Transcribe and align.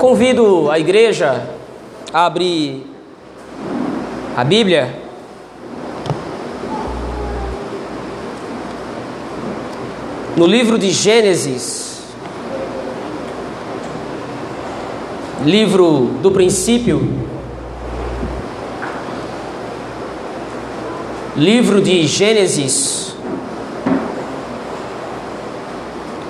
Convido 0.00 0.70
a 0.70 0.78
igreja 0.78 1.46
a 2.10 2.24
abrir 2.24 2.86
a 4.34 4.42
Bíblia. 4.42 4.98
No 10.38 10.46
livro 10.46 10.78
de 10.78 10.90
Gênesis, 10.90 12.00
livro 15.44 16.06
do 16.22 16.30
princípio, 16.30 17.06
livro 21.36 21.82
de 21.82 22.06
Gênesis, 22.06 23.14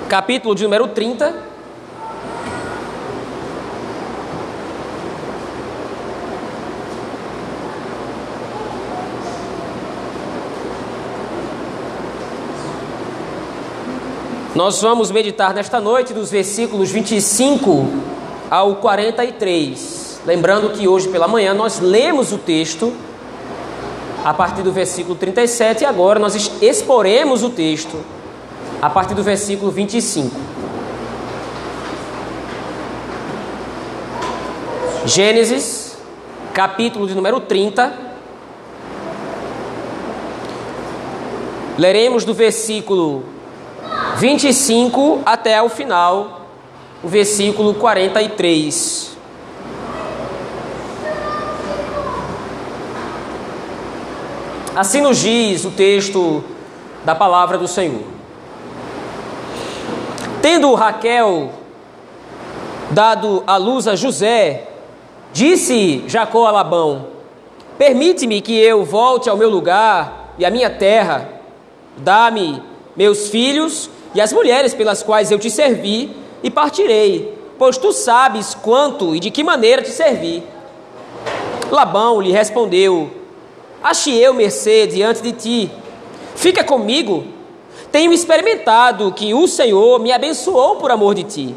capítulo 0.09 0.55
de 0.55 0.63
número 0.63 0.89
30. 0.89 1.50
Nós 14.61 14.79
vamos 14.79 15.09
meditar 15.09 15.55
nesta 15.55 15.81
noite 15.81 16.13
dos 16.13 16.29
versículos 16.29 16.91
25 16.91 17.87
ao 18.47 18.75
43. 18.75 20.21
Lembrando 20.23 20.69
que 20.69 20.87
hoje 20.87 21.07
pela 21.07 21.27
manhã 21.27 21.51
nós 21.51 21.79
lemos 21.79 22.31
o 22.31 22.37
texto 22.37 22.93
a 24.23 24.31
partir 24.35 24.61
do 24.61 24.71
versículo 24.71 25.15
37 25.15 25.81
e 25.81 25.85
agora 25.85 26.19
nós 26.19 26.51
exporemos 26.61 27.41
o 27.41 27.49
texto 27.49 28.05
a 28.79 28.87
partir 28.87 29.15
do 29.15 29.23
versículo 29.23 29.71
25. 29.71 30.29
Gênesis, 35.07 35.97
capítulo 36.53 37.07
de 37.07 37.15
número 37.15 37.39
30. 37.39 37.91
Leremos 41.79 42.23
do 42.23 42.35
versículo 42.35 43.40
25 44.21 45.23
até 45.25 45.59
o 45.63 45.67
final, 45.67 46.45
o 47.03 47.07
versículo 47.07 47.73
43. 47.73 49.17
Assim 54.75 55.01
nos 55.01 55.17
diz 55.17 55.65
o 55.65 55.71
texto 55.71 56.43
da 57.03 57.15
palavra 57.15 57.57
do 57.57 57.67
Senhor. 57.67 58.03
Tendo 60.39 60.71
Raquel 60.75 61.49
dado 62.91 63.43
a 63.47 63.57
luz 63.57 63.87
a 63.87 63.95
José, 63.95 64.67
disse 65.33 66.03
Jacó 66.05 66.45
a 66.45 66.51
Labão: 66.51 67.07
Permite-me 67.75 68.39
que 68.39 68.55
eu 68.55 68.85
volte 68.85 69.31
ao 69.31 69.35
meu 69.35 69.49
lugar 69.49 70.35
e 70.37 70.45
à 70.45 70.51
minha 70.51 70.69
terra, 70.69 71.27
dá-me 71.97 72.61
meus 72.95 73.29
filhos 73.29 73.89
e 74.13 74.21
as 74.21 74.33
mulheres 74.33 74.73
pelas 74.73 75.01
quais 75.01 75.31
eu 75.31 75.39
te 75.39 75.49
servi, 75.49 76.11
e 76.43 76.49
partirei, 76.49 77.37
pois 77.57 77.77
tu 77.77 77.91
sabes 77.91 78.55
quanto 78.55 79.15
e 79.15 79.19
de 79.19 79.29
que 79.29 79.43
maneira 79.43 79.81
te 79.81 79.91
servi. 79.91 80.43
Labão 81.69 82.19
lhe 82.19 82.31
respondeu: 82.31 83.11
Achei 83.83 84.15
eu 84.15 84.33
mercê 84.33 84.87
diante 84.87 85.21
de 85.21 85.31
ti. 85.31 85.71
Fica 86.35 86.63
comigo. 86.63 87.25
Tenho 87.91 88.11
experimentado 88.11 89.11
que 89.11 89.33
o 89.33 89.47
Senhor 89.47 89.99
me 89.99 90.11
abençoou 90.11 90.77
por 90.77 90.91
amor 90.91 91.13
de 91.13 91.23
ti. 91.23 91.55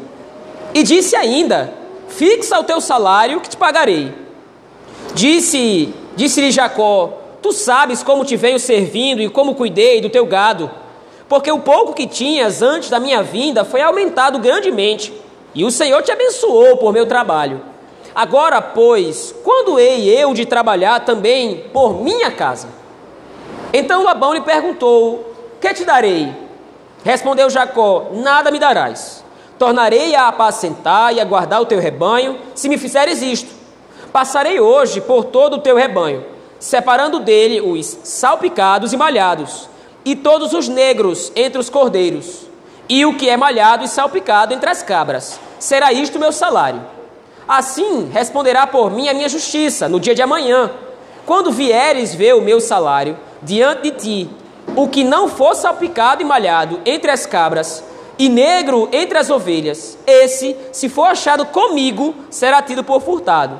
E 0.73 0.83
disse 0.83 1.15
ainda: 1.15 1.73
Fixa 2.07 2.59
o 2.59 2.63
teu 2.63 2.79
salário 2.79 3.41
que 3.41 3.49
te 3.49 3.57
pagarei. 3.57 4.13
Disse, 5.13 5.93
disse-lhe 6.15 6.51
Jacó: 6.51 7.13
Tu 7.41 7.51
sabes 7.51 8.03
como 8.03 8.23
te 8.23 8.37
venho 8.37 8.59
servindo 8.59 9.21
e 9.21 9.29
como 9.29 9.55
cuidei 9.55 10.01
do 10.01 10.09
teu 10.09 10.25
gado 10.25 10.69
porque 11.27 11.51
o 11.51 11.59
pouco 11.59 11.93
que 11.93 12.07
tinhas 12.07 12.61
antes 12.61 12.89
da 12.89 12.99
minha 12.99 13.23
vinda 13.23 13.65
foi 13.65 13.81
aumentado 13.81 14.39
grandemente, 14.39 15.13
e 15.53 15.63
o 15.63 15.71
Senhor 15.71 16.01
te 16.03 16.11
abençoou 16.11 16.77
por 16.77 16.93
meu 16.93 17.05
trabalho. 17.05 17.61
Agora, 18.13 18.61
pois, 18.61 19.33
quando 19.43 19.79
hei 19.79 20.07
eu 20.09 20.33
de 20.33 20.45
trabalhar 20.45 21.01
também 21.01 21.65
por 21.73 22.01
minha 22.01 22.31
casa? 22.31 22.67
Então 23.73 24.03
Labão 24.03 24.33
lhe 24.33 24.41
perguntou: 24.41 25.33
Que 25.59 25.73
te 25.73 25.83
darei? 25.83 26.33
Respondeu 27.03 27.49
Jacó: 27.49 28.09
Nada 28.13 28.51
me 28.51 28.59
darás. 28.59 29.23
Tornarei 29.57 30.15
a 30.15 30.27
apacentar 30.27 31.13
e 31.13 31.19
a 31.19 31.25
guardar 31.25 31.61
o 31.61 31.65
teu 31.65 31.79
rebanho, 31.79 32.37
se 32.53 32.67
me 32.67 32.77
fizeres 32.77 33.21
isto. 33.21 33.53
Passarei 34.11 34.59
hoje 34.59 35.01
por 35.01 35.25
todo 35.25 35.55
o 35.55 35.59
teu 35.61 35.75
rebanho, 35.75 36.25
separando 36.59 37.19
dele 37.19 37.61
os 37.61 37.97
salpicados 38.03 38.93
e 38.93 38.97
malhados 38.97 39.69
e 40.05 40.15
todos 40.15 40.53
os 40.53 40.69
negros 40.69 41.31
entre 41.35 41.59
os 41.59 41.69
cordeiros, 41.69 42.45
e 42.87 43.05
o 43.05 43.17
que 43.17 43.27
é 43.27 43.35
malhado 43.35 43.83
e 43.83 43.87
salpicado 43.87 44.53
entre 44.53 44.69
as 44.69 44.83
cabras. 44.83 45.39
Será 45.57 45.91
isto 45.91 46.19
meu 46.19 46.31
salário. 46.31 46.81
Assim 47.47 48.09
responderá 48.13 48.67
por 48.67 48.91
mim 48.91 49.09
a 49.09 49.13
minha 49.13 49.27
justiça 49.27 49.89
no 49.89 49.99
dia 49.99 50.13
de 50.13 50.21
amanhã, 50.21 50.71
quando 51.25 51.51
vieres 51.51 52.13
ver 52.13 52.35
o 52.35 52.41
meu 52.41 52.61
salário 52.61 53.17
diante 53.41 53.83
de 53.83 53.91
ti, 53.91 54.29
o 54.75 54.87
que 54.87 55.03
não 55.03 55.27
for 55.27 55.55
salpicado 55.55 56.21
e 56.21 56.25
malhado 56.25 56.79
entre 56.85 57.09
as 57.09 57.25
cabras, 57.25 57.83
e 58.17 58.29
negro 58.29 58.87
entre 58.91 59.17
as 59.17 59.29
ovelhas, 59.29 59.97
esse, 60.07 60.55
se 60.71 60.87
for 60.87 61.05
achado 61.05 61.45
comigo, 61.47 62.15
será 62.29 62.61
tido 62.61 62.83
por 62.83 63.01
furtado. 63.01 63.59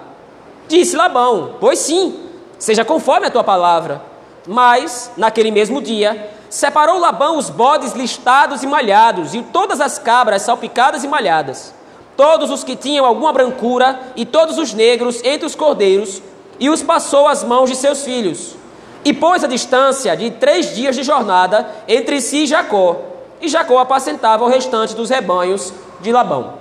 Disse 0.67 0.95
Labão: 0.95 1.55
Pois 1.59 1.79
sim, 1.79 2.19
seja 2.57 2.85
conforme 2.85 3.27
a 3.27 3.31
tua 3.31 3.43
palavra. 3.43 4.01
Mas, 4.47 5.11
naquele 5.17 5.49
mesmo 5.51 5.81
dia, 5.81 6.31
Separou 6.49 6.99
Labão 6.99 7.37
os 7.37 7.49
bodes 7.49 7.93
listados 7.93 8.63
e 8.63 8.67
malhados, 8.67 9.33
e 9.33 9.41
todas 9.41 9.81
as 9.81 9.99
cabras 9.99 10.43
salpicadas 10.43 11.03
e 11.03 11.07
malhadas, 11.07 11.73
todos 12.15 12.49
os 12.49 12.63
que 12.63 12.75
tinham 12.75 13.05
alguma 13.05 13.33
brancura, 13.33 13.99
e 14.15 14.25
todos 14.25 14.57
os 14.57 14.73
negros 14.73 15.21
entre 15.23 15.45
os 15.45 15.55
cordeiros, 15.55 16.21
e 16.59 16.69
os 16.69 16.81
passou 16.81 17.27
às 17.27 17.43
mãos 17.43 17.69
de 17.69 17.75
seus 17.75 18.03
filhos. 18.03 18.55
E 19.03 19.13
pôs 19.13 19.43
a 19.43 19.47
distância 19.47 20.15
de 20.15 20.31
três 20.31 20.73
dias 20.73 20.95
de 20.95 21.03
jornada 21.03 21.69
entre 21.87 22.21
si 22.21 22.43
e 22.43 22.47
Jacó, 22.47 23.01
e 23.41 23.49
Jacó 23.49 23.79
apacentava 23.79 24.45
o 24.45 24.47
restante 24.47 24.95
dos 24.95 25.09
rebanhos 25.09 25.73
de 25.99 26.11
Labão. 26.11 26.53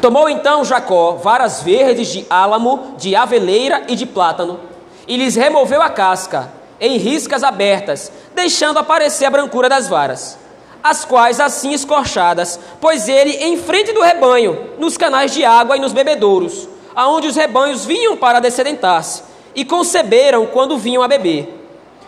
Tomou 0.00 0.28
então 0.30 0.64
Jacó 0.64 1.12
varas 1.12 1.62
verdes 1.62 2.08
de 2.08 2.26
álamo, 2.30 2.94
de 2.96 3.14
aveleira 3.14 3.82
e 3.88 3.94
de 3.94 4.06
plátano, 4.06 4.58
e 5.06 5.18
lhes 5.18 5.36
removeu 5.36 5.82
a 5.82 5.90
casca, 5.90 6.50
em 6.80 6.96
riscas 6.96 7.44
abertas, 7.44 8.10
deixando 8.34 8.78
aparecer 8.78 9.26
a 9.26 9.30
brancura 9.30 9.68
das 9.68 9.86
varas, 9.86 10.38
as 10.82 11.04
quais 11.04 11.38
assim 11.38 11.72
escorchadas, 11.72 12.58
pôs 12.80 13.06
ele 13.06 13.32
em 13.32 13.58
frente 13.58 13.92
do 13.92 14.00
rebanho, 14.00 14.70
nos 14.78 14.96
canais 14.96 15.32
de 15.32 15.44
água 15.44 15.76
e 15.76 15.80
nos 15.80 15.92
bebedouros, 15.92 16.68
aonde 16.94 17.28
os 17.28 17.36
rebanhos 17.36 17.84
vinham 17.84 18.16
para 18.16 18.40
descedentar-se, 18.40 19.22
e 19.54 19.64
conceberam 19.64 20.46
quando 20.46 20.78
vinham 20.78 21.02
a 21.02 21.08
beber. 21.08 21.56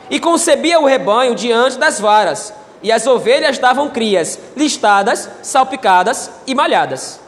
E 0.09 0.19
concebia 0.19 0.81
o 0.81 0.87
rebanho 0.87 1.35
diante 1.35 1.77
das 1.77 2.01
varas, 2.01 2.53
e 2.83 2.91
as 2.91 3.07
ovelhas 3.07 3.59
davam 3.59 3.91
crias, 3.91 4.39
listadas, 4.57 5.29
salpicadas 5.43 6.31
e 6.47 6.55
malhadas. 6.55 7.22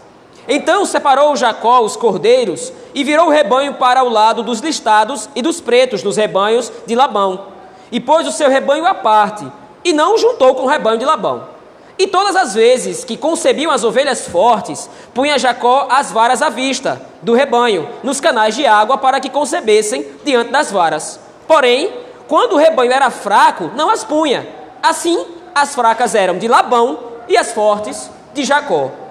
Então 0.47 0.85
separou 0.85 1.35
Jacó 1.37 1.81
os 1.81 1.97
cordeiros 1.97 2.73
e 2.95 3.03
virou 3.03 3.27
o 3.27 3.31
rebanho 3.31 3.75
para 3.75 4.05
o 4.05 4.09
lado 4.09 4.43
dos 4.43 4.61
listados 4.61 5.29
e 5.35 5.41
dos 5.41 5.61
pretos 5.61 6.03
dos 6.03 6.17
rebanhos 6.17 6.71
de 6.87 6.95
Labão, 6.95 7.47
e 7.91 7.99
pôs 7.99 8.27
o 8.27 8.33
seu 8.33 8.49
rebanho 8.49 8.87
à 8.87 8.95
parte, 8.95 9.47
e 9.85 9.93
não 9.93 10.15
o 10.15 10.19
juntou 10.19 10.55
com 10.55 10.63
o 10.63 10.69
rebanho 10.69 10.99
de 10.99 11.05
Labão. 11.05 11.55
E 11.97 12.07
todas 12.09 12.35
as 12.35 12.55
vezes 12.55 13.05
que 13.05 13.17
concebiam 13.17 13.71
as 13.71 13.85
ovelhas 13.85 14.27
fortes, 14.27 14.91
punha 15.15 15.39
Jacó 15.39 15.87
as 15.89 16.11
varas 16.11 16.43
à 16.43 16.49
vista 16.49 17.01
do 17.23 17.35
rebanho, 17.35 17.89
nos 18.03 18.21
canais 18.21 18.55
de 18.57 18.67
água, 18.67 18.99
para 18.99 19.21
que 19.21 19.31
concebessem 19.31 20.05
diante 20.25 20.51
das 20.51 20.73
varas. 20.73 21.21
Porém, 21.47 21.93
quando 22.27 22.55
o 22.55 22.59
rebanho 22.59 22.93
era 22.93 23.11
fraco, 23.11 23.71
não 23.77 23.91
as 23.91 24.03
punha. 24.03 24.47
Assim, 24.83 25.25
as 25.55 25.75
fracas 25.75 26.15
eram 26.17 26.37
de 26.37 26.49
Labão 26.49 26.99
e 27.29 27.37
as 27.37 27.53
fortes 27.53 28.11
de 28.35 28.43
Jacó. 28.43 29.04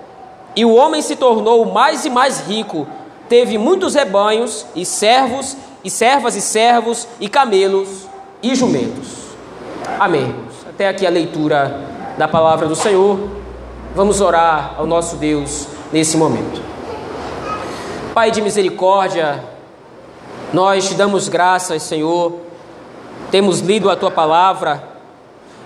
E 0.56 0.64
o 0.64 0.74
homem 0.74 1.02
se 1.02 1.16
tornou 1.16 1.66
mais 1.66 2.06
e 2.06 2.10
mais 2.10 2.42
rico, 2.42 2.88
teve 3.28 3.58
muitos 3.58 3.96
rebanhos 3.96 4.66
e 4.76 4.86
servos, 4.86 5.58
e 5.84 5.90
servas 5.90 6.36
e 6.36 6.42
servos, 6.42 7.08
e 7.20 7.28
camelos 7.28 8.08
e 8.42 8.54
jumentos. 8.54 9.24
Amém. 10.00 10.36
Até 10.70 10.88
aqui 10.88 11.08
a 11.08 11.10
leitura 11.10 11.82
da 12.18 12.28
palavra 12.28 12.68
do 12.68 12.76
Senhor. 12.76 13.18
Vamos 13.96 14.22
orar 14.22 14.76
ao 14.78 14.86
nosso 14.86 15.16
Deus 15.16 15.68
nesse 15.92 16.18
momento. 16.18 16.62
Pai 18.14 18.30
de 18.30 18.42
misericórdia, 18.42 19.44
nós 20.52 20.88
te 20.88 20.94
damos 20.94 21.28
graças, 21.28 21.82
Senhor. 21.82 22.42
Temos 23.32 23.60
lido 23.60 23.90
a 23.90 23.96
tua 23.96 24.12
palavra 24.12 24.84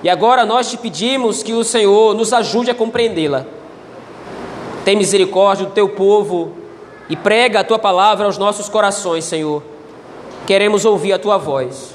e 0.01 0.09
agora 0.09 0.45
nós 0.45 0.69
te 0.69 0.77
pedimos 0.77 1.43
que 1.43 1.51
o 1.51 1.63
Senhor 1.63 2.15
nos 2.15 2.31
ajude 2.31 2.71
a 2.71 2.75
compreendê-la 2.75 3.56
Tem 4.87 4.95
misericórdia 4.95 5.65
do 5.65 5.73
teu 5.73 5.89
povo 5.89 6.53
e 7.09 7.15
prega 7.17 7.59
a 7.59 7.63
tua 7.65 7.77
palavra 7.77 8.25
aos 8.25 8.37
nossos 8.37 8.69
corações, 8.69 9.25
Senhor. 9.25 9.61
Queremos 10.45 10.85
ouvir 10.85 11.11
a 11.11 11.19
tua 11.19 11.37
voz. 11.37 11.93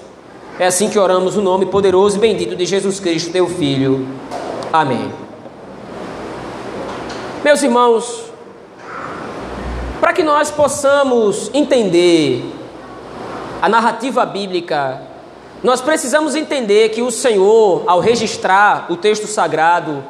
É 0.59 0.67
assim 0.67 0.91
que 0.91 0.99
oramos 0.99 1.35
o 1.35 1.41
nome 1.41 1.65
poderoso 1.65 2.19
e 2.19 2.21
bendito 2.21 2.55
de 2.55 2.67
Jesus 2.67 3.01
Cristo, 3.01 3.33
teu 3.33 3.49
Filho. 3.49 4.07
Amém. 4.71 5.11
Meus 7.43 7.63
irmãos, 7.63 8.25
para 9.99 10.13
que 10.13 10.23
nós 10.23 10.51
possamos 10.51 11.51
entender 11.55 12.45
a 13.63 13.71
narrativa 13.71 14.27
bíblica, 14.27 15.01
nós 15.65 15.81
precisamos 15.81 16.35
entender 16.35 16.91
que 16.91 17.01
o 17.01 17.11
Senhor, 17.11 17.85
ao 17.87 18.01
registrar 18.01 18.85
o 18.91 18.99
texto 18.99 19.27
sagrado, 19.27 20.05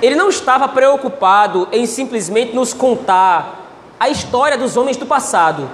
ele 0.00 0.14
não 0.14 0.28
estava 0.28 0.68
preocupado 0.68 1.68
em 1.72 1.86
simplesmente 1.86 2.54
nos 2.54 2.72
contar 2.72 3.66
a 3.98 4.08
história 4.08 4.56
dos 4.56 4.76
homens 4.76 4.96
do 4.96 5.06
passado. 5.06 5.68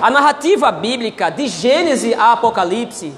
A 0.00 0.10
narrativa 0.10 0.70
bíblica, 0.70 1.30
de 1.30 1.48
Gênesis 1.48 2.16
a 2.16 2.32
Apocalipse, 2.32 3.12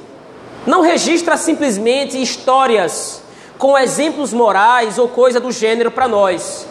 não 0.66 0.80
registra 0.80 1.36
simplesmente 1.36 2.20
histórias 2.20 3.22
com 3.58 3.76
exemplos 3.76 4.32
morais 4.32 4.98
ou 4.98 5.08
coisa 5.08 5.38
do 5.38 5.52
gênero 5.52 5.90
para 5.90 6.08
nós. 6.08 6.66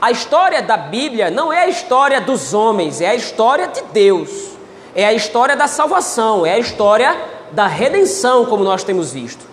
A 0.00 0.10
história 0.10 0.60
da 0.60 0.76
Bíblia 0.76 1.30
não 1.30 1.50
é 1.50 1.60
a 1.60 1.68
história 1.68 2.20
dos 2.20 2.52
homens, 2.52 3.00
é 3.00 3.08
a 3.08 3.14
história 3.14 3.68
de 3.68 3.82
Deus. 3.92 4.54
É 4.94 5.06
a 5.06 5.12
história 5.12 5.56
da 5.56 5.66
salvação, 5.66 6.44
é 6.44 6.52
a 6.52 6.58
história 6.58 7.16
da 7.52 7.66
redenção, 7.66 8.44
como 8.44 8.62
nós 8.62 8.84
temos 8.84 9.12
visto. 9.12 9.44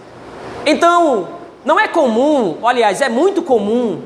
Então, 0.65 1.40
não 1.63 1.79
é 1.79 1.87
comum, 1.87 2.57
aliás, 2.63 3.01
é 3.01 3.09
muito 3.09 3.41
comum, 3.41 4.01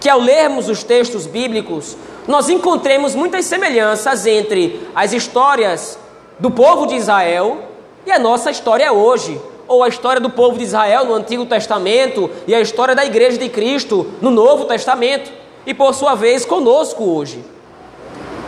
que 0.00 0.08
ao 0.08 0.20
lermos 0.20 0.68
os 0.68 0.82
textos 0.82 1.26
bíblicos, 1.26 1.96
nós 2.28 2.48
encontremos 2.48 3.14
muitas 3.14 3.44
semelhanças 3.46 4.26
entre 4.26 4.86
as 4.94 5.12
histórias 5.12 5.98
do 6.38 6.50
povo 6.50 6.86
de 6.86 6.94
Israel 6.94 7.62
e 8.06 8.12
a 8.12 8.18
nossa 8.18 8.50
história 8.50 8.92
hoje, 8.92 9.40
ou 9.66 9.82
a 9.82 9.88
história 9.88 10.20
do 10.20 10.30
povo 10.30 10.58
de 10.58 10.64
Israel 10.64 11.06
no 11.06 11.14
Antigo 11.14 11.46
Testamento 11.46 12.30
e 12.46 12.54
a 12.54 12.60
história 12.60 12.94
da 12.94 13.04
Igreja 13.04 13.38
de 13.38 13.48
Cristo 13.48 14.12
no 14.20 14.30
Novo 14.30 14.66
Testamento, 14.66 15.32
e 15.66 15.72
por 15.72 15.94
sua 15.94 16.14
vez 16.14 16.44
conosco 16.44 17.02
hoje. 17.04 17.42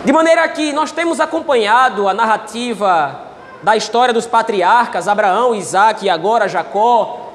De 0.04 0.12
maneira 0.12 0.46
que 0.48 0.72
nós 0.72 0.93
temos 0.93 1.19
acompanhado 1.19 2.06
a 2.06 2.14
narrativa 2.14 3.22
da 3.62 3.76
história 3.76 4.12
dos 4.12 4.26
patriarcas, 4.26 5.08
Abraão, 5.08 5.54
Isaac 5.54 6.04
e 6.04 6.10
agora 6.10 6.48
Jacó, 6.48 7.25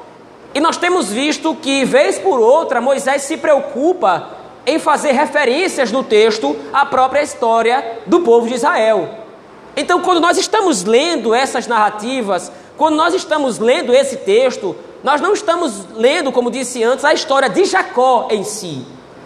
e 0.54 0.60
nós 0.60 0.78
temos 0.78 1.10
visto 1.10 1.56
que, 1.56 1.86
vez 1.86 2.20
por 2.20 2.40
outra, 2.40 2.82
Moisés 2.82 3.22
se 3.24 3.38
preocupa 3.38 4.30
em 4.66 4.78
fazer 4.78 5.12
referências 5.14 5.92
no 5.92 6.04
texto 6.04 6.56
à 6.74 6.86
própria 6.86 7.22
história 7.22 8.00
do 8.06 8.22
povo 8.22 8.48
de 8.48 8.56
Israel. 8.56 9.10
Então, 9.76 10.02
quando 10.02 10.20
nós 10.20 10.38
estamos 10.38 10.84
lendo 10.84 11.34
essas 11.34 11.68
narrativas, 11.68 12.52
quando 12.78 12.96
nós 12.96 13.14
estamos 13.14 13.60
lendo 13.60 13.94
esse 13.94 14.18
texto, 14.18 14.76
nós 15.04 15.22
não 15.22 15.34
estamos 15.34 15.86
lendo, 15.96 16.32
como 16.32 16.52
disse 16.52 16.84
antes, 16.84 17.06
a 17.06 17.14
história 17.14 17.50
de 17.50 17.64
Jacó 17.66 18.28
em 18.30 18.44
si. 18.44 18.86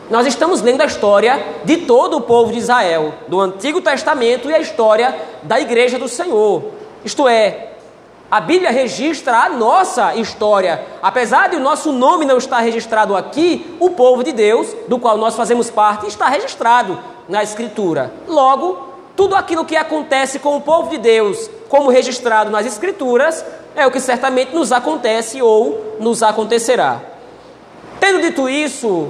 Nós 0.09 0.27
estamos 0.27 0.61
lendo 0.61 0.81
a 0.81 0.85
história 0.85 1.43
de 1.63 1.77
todo 1.77 2.17
o 2.17 2.21
povo 2.21 2.51
de 2.51 2.59
Israel, 2.59 3.15
do 3.27 3.41
Antigo 3.41 3.81
Testamento 3.81 4.49
e 4.49 4.53
a 4.53 4.59
história 4.59 5.15
da 5.41 5.59
Igreja 5.59 5.97
do 5.97 6.07
Senhor. 6.07 6.65
Isto 7.03 7.27
é, 7.27 7.74
a 8.29 8.41
Bíblia 8.41 8.71
registra 8.71 9.37
a 9.37 9.49
nossa 9.49 10.15
história. 10.15 10.85
Apesar 11.01 11.49
de 11.49 11.57
o 11.57 11.59
nosso 11.59 11.91
nome 11.91 12.25
não 12.25 12.37
estar 12.37 12.59
registrado 12.59 13.15
aqui, 13.15 13.75
o 13.79 13.91
povo 13.91 14.23
de 14.23 14.31
Deus, 14.31 14.67
do 14.87 14.97
qual 14.97 15.17
nós 15.17 15.35
fazemos 15.35 15.69
parte, 15.69 16.07
está 16.07 16.27
registrado 16.27 16.99
na 17.29 17.43
Escritura. 17.43 18.11
Logo, 18.27 18.89
tudo 19.15 19.35
aquilo 19.35 19.63
que 19.63 19.77
acontece 19.77 20.39
com 20.39 20.57
o 20.57 20.61
povo 20.61 20.89
de 20.89 20.97
Deus, 20.97 21.49
como 21.69 21.89
registrado 21.89 22.49
nas 22.49 22.65
Escrituras, 22.65 23.45
é 23.75 23.85
o 23.85 23.91
que 23.91 23.99
certamente 23.99 24.55
nos 24.55 24.71
acontece 24.71 25.41
ou 25.41 25.95
nos 25.99 26.23
acontecerá. 26.23 27.01
Tendo 27.99 28.21
dito 28.21 28.49
isso, 28.49 29.07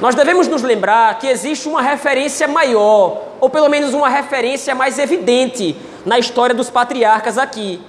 nós 0.00 0.14
devemos 0.14 0.46
nos 0.46 0.62
lembrar 0.62 1.18
que 1.18 1.26
existe 1.26 1.68
uma 1.68 1.82
referência 1.82 2.46
maior, 2.46 3.22
ou 3.40 3.50
pelo 3.50 3.68
menos 3.68 3.92
uma 3.94 4.08
referência 4.08 4.74
mais 4.74 4.98
evidente 4.98 5.76
na 6.04 6.18
história 6.18 6.54
dos 6.54 6.70
patriarcas 6.70 7.36
aqui. 7.36 7.80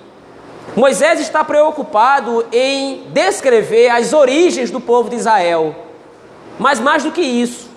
Moisés 0.78 1.20
está 1.20 1.44
preocupado 1.44 2.46
em 2.52 3.08
descrever 3.08 3.90
as 3.90 4.14
origens 4.14 4.70
do 4.70 4.80
povo 4.80 5.10
de 5.10 5.16
Israel. 5.16 5.76
Mas 6.60 6.80
mais 6.80 7.04
do 7.04 7.12
que 7.12 7.20
isso, 7.20 7.68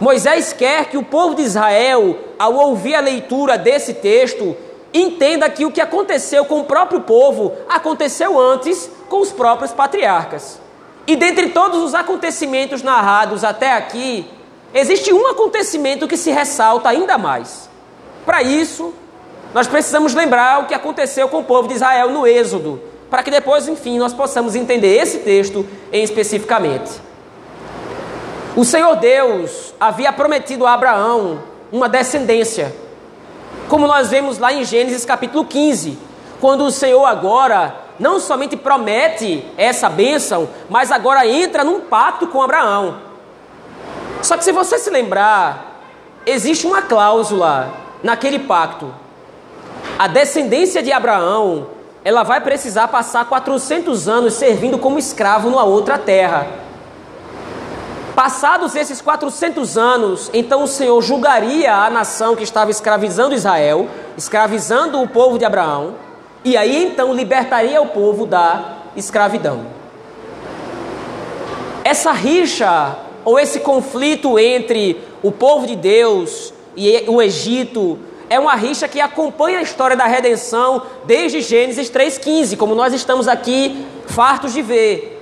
Moisés 0.00 0.54
quer 0.54 0.86
que 0.86 0.96
o 0.96 1.02
povo 1.02 1.34
de 1.34 1.42
Israel, 1.42 2.18
ao 2.38 2.54
ouvir 2.54 2.94
a 2.94 3.00
leitura 3.00 3.58
desse 3.58 3.92
texto, 3.92 4.56
entenda 4.94 5.50
que 5.50 5.66
o 5.66 5.70
que 5.70 5.82
aconteceu 5.82 6.46
com 6.46 6.60
o 6.60 6.64
próprio 6.64 7.02
povo 7.02 7.52
aconteceu 7.68 8.40
antes 8.40 8.90
com 9.10 9.20
os 9.20 9.30
próprios 9.30 9.72
patriarcas. 9.72 10.58
E 11.06 11.14
dentre 11.14 11.50
todos 11.50 11.82
os 11.82 11.92
acontecimentos 11.92 12.82
narrados 12.82 13.44
até 13.44 13.74
aqui, 13.74 14.26
existe 14.72 15.12
um 15.12 15.26
acontecimento 15.26 16.08
que 16.08 16.16
se 16.16 16.30
ressalta 16.30 16.88
ainda 16.88 17.18
mais. 17.18 17.68
Para 18.24 18.42
isso, 18.42 18.94
nós 19.54 19.66
precisamos 19.66 20.14
lembrar 20.14 20.60
o 20.60 20.66
que 20.66 20.74
aconteceu 20.74 21.28
com 21.28 21.38
o 21.38 21.44
povo 21.44 21.68
de 21.68 21.74
Israel 21.74 22.10
no 22.10 22.26
Êxodo, 22.26 22.80
para 23.10 23.22
que 23.22 23.30
depois, 23.30 23.68
enfim, 23.68 23.98
nós 23.98 24.12
possamos 24.12 24.54
entender 24.54 24.96
esse 24.96 25.18
texto 25.18 25.66
em 25.92 26.02
especificamente. 26.02 26.92
O 28.54 28.64
Senhor 28.64 28.96
Deus 28.96 29.74
havia 29.78 30.12
prometido 30.12 30.66
a 30.66 30.72
Abraão 30.72 31.40
uma 31.70 31.88
descendência, 31.88 32.74
como 33.68 33.86
nós 33.86 34.08
vemos 34.08 34.38
lá 34.38 34.52
em 34.52 34.64
Gênesis 34.64 35.04
capítulo 35.04 35.44
15, 35.44 35.98
quando 36.40 36.64
o 36.64 36.70
Senhor 36.70 37.04
agora 37.04 37.74
não 37.98 38.20
somente 38.20 38.56
promete 38.56 39.44
essa 39.56 39.88
bênção, 39.88 40.48
mas 40.68 40.92
agora 40.92 41.26
entra 41.26 41.64
num 41.64 41.80
pacto 41.80 42.26
com 42.26 42.42
Abraão. 42.42 42.98
Só 44.22 44.36
que 44.36 44.44
se 44.44 44.52
você 44.52 44.78
se 44.78 44.90
lembrar, 44.90 45.80
existe 46.24 46.66
uma 46.66 46.82
cláusula 46.82 47.72
naquele 48.02 48.38
pacto 48.40 48.92
a 49.98 50.06
descendência 50.06 50.82
de 50.82 50.92
Abraão, 50.92 51.68
ela 52.04 52.22
vai 52.22 52.40
precisar 52.40 52.88
passar 52.88 53.24
400 53.24 54.08
anos 54.08 54.34
servindo 54.34 54.78
como 54.78 54.98
escravo 54.98 55.48
numa 55.48 55.64
outra 55.64 55.98
terra. 55.98 56.46
Passados 58.14 58.74
esses 58.74 59.00
400 59.00 59.76
anos, 59.76 60.30
então 60.32 60.62
o 60.62 60.66
Senhor 60.68 61.00
julgaria 61.02 61.74
a 61.74 61.90
nação 61.90 62.36
que 62.36 62.44
estava 62.44 62.70
escravizando 62.70 63.34
Israel, 63.34 63.88
escravizando 64.16 65.00
o 65.00 65.08
povo 65.08 65.38
de 65.38 65.44
Abraão, 65.44 65.94
e 66.44 66.56
aí 66.56 66.84
então 66.84 67.12
libertaria 67.12 67.80
o 67.80 67.88
povo 67.88 68.26
da 68.26 68.76
escravidão. 68.94 69.66
Essa 71.84 72.12
rixa 72.12 72.96
ou 73.24 73.38
esse 73.38 73.60
conflito 73.60 74.38
entre 74.38 75.00
o 75.22 75.32
povo 75.32 75.66
de 75.66 75.76
Deus 75.76 76.52
e 76.76 77.04
o 77.08 77.20
Egito 77.20 77.98
é 78.28 78.38
uma 78.38 78.54
rixa 78.54 78.88
que 78.88 79.00
acompanha 79.00 79.58
a 79.58 79.62
história 79.62 79.96
da 79.96 80.06
redenção 80.06 80.82
desde 81.04 81.40
Gênesis 81.40 81.90
3,15, 81.90 82.56
como 82.56 82.74
nós 82.74 82.92
estamos 82.92 83.28
aqui 83.28 83.86
fartos 84.06 84.52
de 84.52 84.62
ver. 84.62 85.12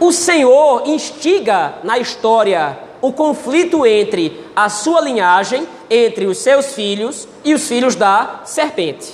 O 0.00 0.10
Senhor 0.10 0.82
instiga 0.86 1.74
na 1.84 1.98
história 1.98 2.78
o 3.00 3.12
conflito 3.12 3.86
entre 3.86 4.44
a 4.54 4.68
sua 4.68 5.00
linhagem, 5.00 5.66
entre 5.88 6.26
os 6.26 6.38
seus 6.38 6.74
filhos 6.74 7.28
e 7.44 7.54
os 7.54 7.66
filhos 7.68 7.94
da 7.94 8.40
serpente. 8.44 9.12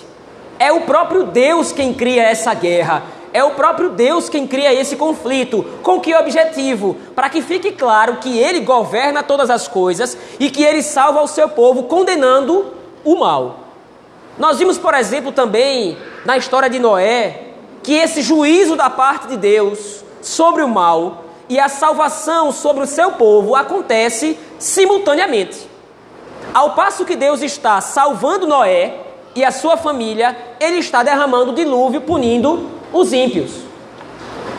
É 0.58 0.73
o 0.73 0.82
próprio 0.82 1.25
Deus 1.25 1.73
quem 1.73 1.92
cria 1.92 2.23
essa 2.23 2.52
guerra. 2.54 3.02
É 3.32 3.44
o 3.44 3.50
próprio 3.50 3.90
Deus 3.90 4.28
quem 4.28 4.47
cria 4.47 4.73
esse 4.73 4.97
conflito. 4.97 5.64
Com 5.82 6.00
que 6.00 6.14
objetivo? 6.14 6.97
Para 7.14 7.28
que 7.28 7.42
fique 7.42 7.73
claro 7.73 8.16
que 8.16 8.38
ele 8.38 8.61
governa 8.61 9.23
todas 9.23 9.50
as 9.50 9.68
coisas 9.68 10.16
e 10.40 10.50
que 10.50 10.64
ele 10.64 10.82
salva 10.82 11.23
o 11.23 11.28
seu 11.28 11.49
povo, 11.49 11.85
condenando 11.85 12.77
o 13.12 13.18
mal. 13.18 13.60
Nós 14.38 14.58
vimos, 14.58 14.78
por 14.78 14.94
exemplo, 14.94 15.32
também 15.32 15.96
na 16.24 16.36
história 16.36 16.68
de 16.68 16.78
Noé, 16.78 17.48
que 17.82 17.94
esse 17.94 18.22
juízo 18.22 18.76
da 18.76 18.90
parte 18.90 19.28
de 19.28 19.36
Deus 19.36 20.04
sobre 20.20 20.62
o 20.62 20.68
mal 20.68 21.24
e 21.48 21.58
a 21.58 21.68
salvação 21.68 22.52
sobre 22.52 22.84
o 22.84 22.86
seu 22.86 23.12
povo 23.12 23.56
acontece 23.56 24.38
simultaneamente. 24.58 25.68
Ao 26.52 26.74
passo 26.74 27.04
que 27.04 27.16
Deus 27.16 27.42
está 27.42 27.80
salvando 27.80 28.46
Noé 28.46 28.94
e 29.34 29.44
a 29.44 29.50
sua 29.50 29.76
família, 29.76 30.36
ele 30.60 30.78
está 30.78 31.02
derramando 31.02 31.52
dilúvio, 31.52 32.02
punindo 32.02 32.68
os 32.92 33.12
ímpios. 33.12 33.52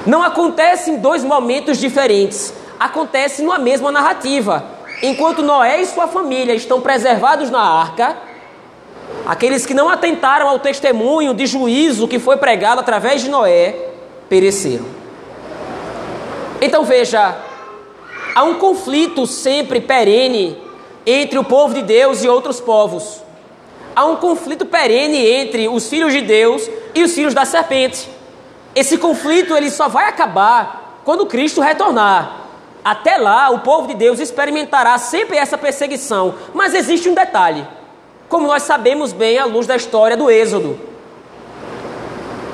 Não 0.06 0.24
acontece 0.24 0.92
em 0.92 0.98
dois 0.98 1.24
momentos 1.24 1.78
diferentes, 1.78 2.54
acontece 2.80 3.44
numa 3.44 3.60
mesma 3.60 3.92
narrativa. 3.92 4.64
Enquanto 5.04 5.42
Noé 5.42 5.82
e 5.82 5.86
sua 5.86 6.08
família 6.08 6.54
estão 6.54 6.82
preservados 6.82 7.50
na 7.50 7.62
arca, 7.62 8.29
Aqueles 9.26 9.66
que 9.66 9.74
não 9.74 9.90
atentaram 9.90 10.50
ao 10.50 10.60
testemunho 10.60 11.34
de 11.34 11.46
juízo 11.46 12.08
que 12.08 12.20
foi 12.20 12.38
pregado 12.38 12.82
através 12.82 13.22
de 13.22 13.30
Noé 13.30 13.76
pereceram. 14.28 14.86
Então 16.62 16.84
veja, 16.84 17.36
Há 18.40 18.44
um 18.44 18.56
conflito 18.56 19.26
sempre 19.26 19.82
perene 19.82 20.58
entre 21.06 21.38
o 21.38 21.44
povo 21.44 21.74
de 21.74 21.82
Deus 21.82 22.24
e 22.24 22.30
outros 22.30 22.62
povos. 22.62 23.22
Há 23.96 24.06
um 24.06 24.16
conflito 24.16 24.66
perene 24.66 25.28
entre 25.28 25.68
os 25.68 25.90
filhos 25.90 26.14
de 26.14 26.22
Deus 26.22 26.70
e 26.94 27.04
os 27.04 27.14
filhos 27.14 27.34
da 27.34 27.44
serpente. 27.44 28.10
Esse 28.76 28.98
conflito 28.98 29.58
ele 29.58 29.70
só 29.70 29.88
vai 29.88 30.08
acabar 30.08 31.02
quando 31.04 31.26
Cristo 31.26 31.60
retornar. 31.60 32.38
Até 32.86 33.18
lá, 33.18 33.50
o 33.50 33.60
povo 33.60 33.88
de 33.88 33.96
Deus 33.96 34.20
experimentará 34.20 34.98
sempre 34.98 35.36
essa 35.36 35.58
perseguição. 35.58 36.36
Mas 36.54 36.74
existe 36.74 37.10
um 37.10 37.14
detalhe, 37.14 37.68
como 38.30 38.48
nós 38.48 38.64
sabemos 38.64 39.12
bem 39.12 39.40
à 39.40 39.46
luz 39.46 39.66
da 39.66 39.76
história 39.76 40.16
do 40.16 40.30
Êxodo. 40.30 40.80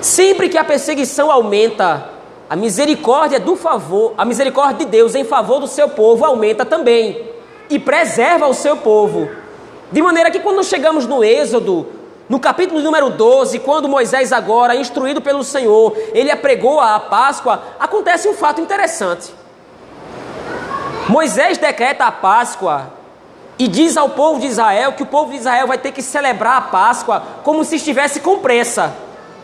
Sempre 0.02 0.48
que 0.48 0.58
a 0.58 0.64
perseguição 0.64 1.30
aumenta, 1.30 2.10
a 2.50 2.56
misericórdia 2.56 3.40
do 3.40 3.56
favor, 3.56 4.14
a 4.18 4.24
misericórdia 4.24 4.86
de 4.86 4.86
Deus 4.86 5.14
em 5.14 5.26
favor 5.26 5.60
do 5.60 5.68
seu 5.68 5.90
povo 5.90 6.24
aumenta 6.24 6.64
também 6.64 7.30
e 7.70 7.78
preserva 7.78 8.48
o 8.48 8.54
seu 8.54 8.78
povo. 8.78 9.30
De 9.92 10.02
maneira 10.02 10.32
que 10.32 10.40
quando 10.40 10.64
chegamos 10.64 11.06
no 11.06 11.24
Êxodo, 11.24 11.88
no 12.30 12.40
capítulo 12.40 12.82
número 12.82 13.10
12, 13.10 13.60
quando 13.60 13.90
Moisés 13.90 14.32
agora, 14.32 14.76
instruído 14.76 15.22
pelo 15.22 15.44
Senhor, 15.44 15.96
ele 16.14 16.32
apregou 16.32 16.80
a 16.80 17.00
Páscoa, 17.00 17.62
acontece 17.80 18.28
um 18.28 18.34
fato 18.34 18.62
interessante. 18.62 19.34
Moisés 21.10 21.58
decreta 21.58 22.06
a 22.06 22.12
Páscoa 22.12 22.94
e 23.58 23.68
diz 23.68 23.96
ao 23.96 24.10
povo 24.10 24.40
de 24.40 24.48
Israel 24.48 24.94
que 24.94 25.04
o 25.04 25.08
povo 25.08 25.32
de 25.32 25.38
Israel 25.38 25.68
vai 25.68 25.78
ter 25.78 25.92
que 25.92 26.02
celebrar 26.02 26.58
a 26.58 26.62
Páscoa 26.62 27.24
como 27.44 27.64
se 27.64 27.78
estivesse 27.78 28.20
com 28.20 28.40
pressa. 28.40 28.94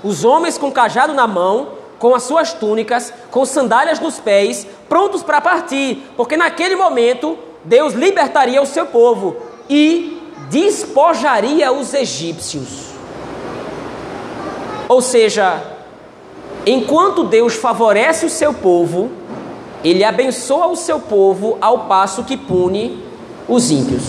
Os 0.04 0.26
homens 0.26 0.58
com 0.58 0.72
cajado 0.72 1.14
na 1.14 1.28
mão, 1.28 1.70
com 1.98 2.14
as 2.14 2.24
suas 2.24 2.54
túnicas, 2.54 3.14
com 3.30 3.46
sandálias 3.46 4.00
nos 4.00 4.20
pés, 4.20 4.68
prontos 4.90 5.24
para 5.24 5.40
partir, 5.40 6.04
porque 6.18 6.36
naquele 6.36 6.76
momento 6.76 7.38
Deus 7.64 7.94
libertaria 7.94 8.62
o 8.62 8.66
seu 8.66 8.88
povo 8.88 9.38
e 9.70 10.20
despojaria 10.50 11.72
os 11.72 11.94
egípcios. 11.94 12.92
Ou 14.90 15.02
seja, 15.02 15.64
enquanto 16.66 17.24
Deus 17.24 17.56
favorece 17.56 18.26
o 18.26 18.30
seu 18.30 18.54
povo, 18.54 19.10
ele 19.84 20.04
abençoa 20.04 20.68
o 20.68 20.76
seu 20.76 21.00
povo 21.00 21.58
ao 21.62 21.86
passo 21.86 22.26
que 22.26 22.36
pune 22.36 23.11
os 23.48 23.72
ímpios. 23.72 24.04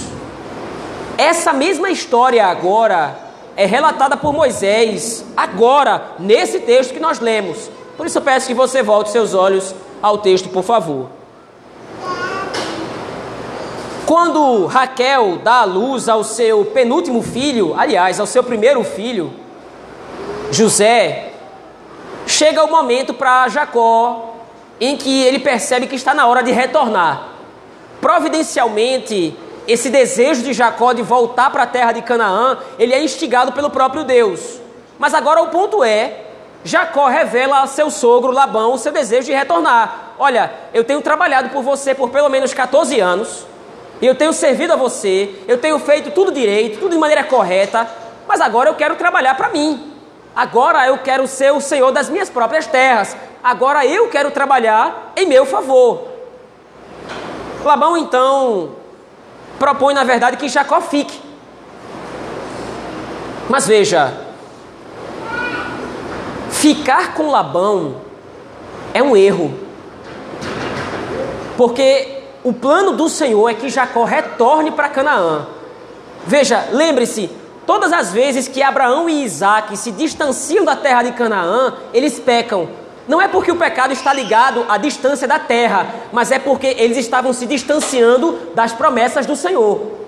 Essa 1.18 1.52
mesma 1.52 1.90
história 1.90 2.46
agora 2.46 3.16
é 3.56 3.66
relatada 3.66 4.16
por 4.16 4.32
Moisés, 4.32 5.24
agora, 5.36 6.12
nesse 6.18 6.60
texto 6.60 6.94
que 6.94 7.00
nós 7.00 7.20
lemos. 7.20 7.70
Por 7.96 8.06
isso 8.06 8.18
eu 8.18 8.22
peço 8.22 8.46
que 8.46 8.54
você 8.54 8.82
volte 8.82 9.10
seus 9.10 9.34
olhos 9.34 9.74
ao 10.00 10.18
texto, 10.18 10.48
por 10.48 10.62
favor. 10.62 11.08
Quando 14.06 14.66
Raquel 14.66 15.38
dá 15.42 15.60
a 15.60 15.64
luz 15.64 16.08
ao 16.08 16.24
seu 16.24 16.64
penúltimo 16.66 17.22
filho, 17.22 17.74
aliás, 17.78 18.18
ao 18.18 18.26
seu 18.26 18.42
primeiro 18.42 18.82
filho, 18.84 19.32
José, 20.50 21.32
chega 22.26 22.64
o 22.64 22.70
momento 22.70 23.14
para 23.14 23.48
Jacó 23.48 24.34
em 24.80 24.96
que 24.96 25.22
ele 25.22 25.38
percebe 25.38 25.86
que 25.86 25.94
está 25.94 26.12
na 26.12 26.26
hora 26.26 26.42
de 26.42 26.50
retornar. 26.50 27.31
Providencialmente, 28.02 29.32
esse 29.68 29.88
desejo 29.88 30.42
de 30.42 30.52
Jacó 30.52 30.92
de 30.92 31.02
voltar 31.02 31.50
para 31.50 31.62
a 31.62 31.66
terra 31.66 31.92
de 31.92 32.02
Canaã, 32.02 32.58
ele 32.76 32.92
é 32.92 33.00
instigado 33.00 33.52
pelo 33.52 33.70
próprio 33.70 34.02
Deus. 34.02 34.60
Mas 34.98 35.14
agora 35.14 35.40
o 35.40 35.50
ponto 35.50 35.84
é, 35.84 36.24
Jacó 36.64 37.06
revela 37.06 37.62
a 37.62 37.66
seu 37.68 37.92
sogro 37.92 38.32
Labão 38.32 38.74
o 38.74 38.78
seu 38.78 38.90
desejo 38.90 39.26
de 39.26 39.32
retornar. 39.32 40.14
Olha, 40.18 40.52
eu 40.74 40.82
tenho 40.82 41.00
trabalhado 41.00 41.50
por 41.50 41.62
você 41.62 41.94
por 41.94 42.10
pelo 42.10 42.28
menos 42.28 42.52
14 42.52 42.98
anos, 42.98 43.46
eu 44.02 44.16
tenho 44.16 44.32
servido 44.32 44.72
a 44.72 44.76
você, 44.76 45.32
eu 45.46 45.58
tenho 45.58 45.78
feito 45.78 46.10
tudo 46.10 46.32
direito, 46.32 46.80
tudo 46.80 46.90
de 46.90 46.98
maneira 46.98 47.22
correta, 47.22 47.88
mas 48.26 48.40
agora 48.40 48.68
eu 48.68 48.74
quero 48.74 48.96
trabalhar 48.96 49.36
para 49.36 49.50
mim. 49.50 49.92
Agora 50.34 50.84
eu 50.88 50.98
quero 50.98 51.28
ser 51.28 51.52
o 51.52 51.60
senhor 51.60 51.92
das 51.92 52.10
minhas 52.10 52.28
próprias 52.28 52.66
terras 52.66 53.16
agora 53.42 53.84
eu 53.84 54.08
quero 54.08 54.30
trabalhar 54.30 55.12
em 55.16 55.26
meu 55.26 55.44
favor. 55.44 56.11
Labão 57.64 57.96
então 57.96 58.70
propõe, 59.58 59.94
na 59.94 60.04
verdade, 60.04 60.36
que 60.36 60.48
Jacó 60.48 60.80
fique. 60.80 61.20
Mas 63.48 63.66
veja, 63.66 64.12
ficar 66.50 67.14
com 67.14 67.30
Labão 67.30 67.96
é 68.94 69.02
um 69.02 69.16
erro. 69.16 69.52
Porque 71.56 72.22
o 72.42 72.52
plano 72.52 72.92
do 72.92 73.08
Senhor 73.08 73.48
é 73.48 73.54
que 73.54 73.68
Jacó 73.68 74.04
retorne 74.04 74.72
para 74.72 74.88
Canaã. 74.88 75.46
Veja, 76.26 76.68
lembre-se, 76.72 77.30
todas 77.66 77.92
as 77.92 78.12
vezes 78.12 78.48
que 78.48 78.62
Abraão 78.62 79.08
e 79.08 79.22
Isaac 79.24 79.76
se 79.76 79.90
distanciam 79.90 80.64
da 80.64 80.74
terra 80.74 81.02
de 81.02 81.12
Canaã, 81.12 81.74
eles 81.92 82.18
pecam. 82.18 82.68
Não 83.06 83.20
é 83.20 83.26
porque 83.26 83.50
o 83.50 83.56
pecado 83.56 83.92
está 83.92 84.12
ligado 84.12 84.64
à 84.68 84.78
distância 84.78 85.26
da 85.26 85.38
terra, 85.38 85.86
mas 86.12 86.30
é 86.30 86.38
porque 86.38 86.66
eles 86.66 86.96
estavam 86.96 87.32
se 87.32 87.46
distanciando 87.46 88.50
das 88.54 88.72
promessas 88.72 89.26
do 89.26 89.34
Senhor. 89.34 90.02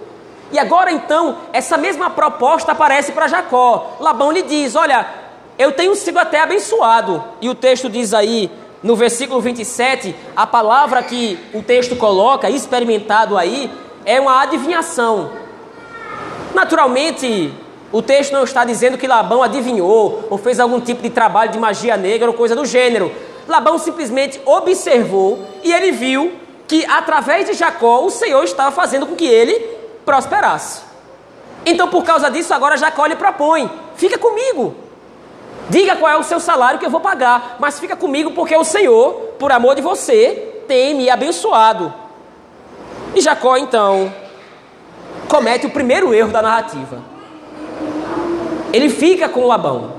E 0.52 0.58
agora 0.58 0.92
então, 0.92 1.38
essa 1.52 1.76
mesma 1.76 2.10
proposta 2.10 2.72
aparece 2.72 3.12
para 3.12 3.26
Jacó. 3.26 3.96
Labão 3.98 4.30
lhe 4.30 4.42
diz: 4.42 4.76
Olha, 4.76 5.06
eu 5.58 5.72
tenho 5.72 5.94
sido 5.96 6.18
até 6.18 6.40
abençoado. 6.40 7.24
E 7.40 7.48
o 7.48 7.54
texto 7.54 7.88
diz 7.88 8.14
aí, 8.14 8.50
no 8.82 8.94
versículo 8.94 9.40
27, 9.40 10.14
a 10.36 10.46
palavra 10.46 11.02
que 11.02 11.38
o 11.52 11.62
texto 11.62 11.96
coloca, 11.96 12.48
experimentado 12.48 13.36
aí, 13.36 13.70
é 14.04 14.20
uma 14.20 14.42
adivinhação. 14.42 15.30
Naturalmente, 16.54 17.52
o 17.94 18.02
texto 18.02 18.32
não 18.32 18.42
está 18.42 18.64
dizendo 18.64 18.98
que 18.98 19.06
Labão 19.06 19.40
adivinhou 19.40 20.26
ou 20.28 20.36
fez 20.36 20.58
algum 20.58 20.80
tipo 20.80 21.00
de 21.00 21.10
trabalho 21.10 21.52
de 21.52 21.60
magia 21.60 21.96
negra 21.96 22.28
ou 22.28 22.34
coisa 22.34 22.56
do 22.56 22.66
gênero. 22.66 23.12
Labão 23.46 23.78
simplesmente 23.78 24.42
observou 24.44 25.38
e 25.62 25.72
ele 25.72 25.92
viu 25.92 26.32
que 26.66 26.84
através 26.86 27.46
de 27.46 27.52
Jacó 27.52 28.00
o 28.00 28.10
Senhor 28.10 28.42
estava 28.42 28.72
fazendo 28.72 29.06
com 29.06 29.14
que 29.14 29.24
ele 29.24 29.54
prosperasse. 30.04 30.82
Então, 31.64 31.86
por 31.86 32.02
causa 32.02 32.28
disso, 32.28 32.52
agora 32.52 32.76
Jacó 32.76 33.06
lhe 33.06 33.14
propõe: 33.14 33.70
fica 33.94 34.18
comigo. 34.18 34.74
Diga 35.70 35.94
qual 35.94 36.10
é 36.10 36.16
o 36.16 36.24
seu 36.24 36.40
salário 36.40 36.80
que 36.80 36.86
eu 36.86 36.90
vou 36.90 37.00
pagar, 37.00 37.58
mas 37.60 37.78
fica 37.78 37.94
comigo 37.94 38.32
porque 38.32 38.56
o 38.56 38.64
Senhor, 38.64 39.12
por 39.38 39.52
amor 39.52 39.76
de 39.76 39.82
você, 39.82 40.64
tem 40.66 40.96
me 40.96 41.08
abençoado. 41.08 41.94
E 43.14 43.20
Jacó, 43.20 43.56
então, 43.56 44.12
comete 45.28 45.64
o 45.64 45.70
primeiro 45.70 46.12
erro 46.12 46.32
da 46.32 46.42
narrativa 46.42 47.13
ele 48.74 48.88
fica 48.88 49.28
com 49.28 49.46
Labão. 49.46 49.92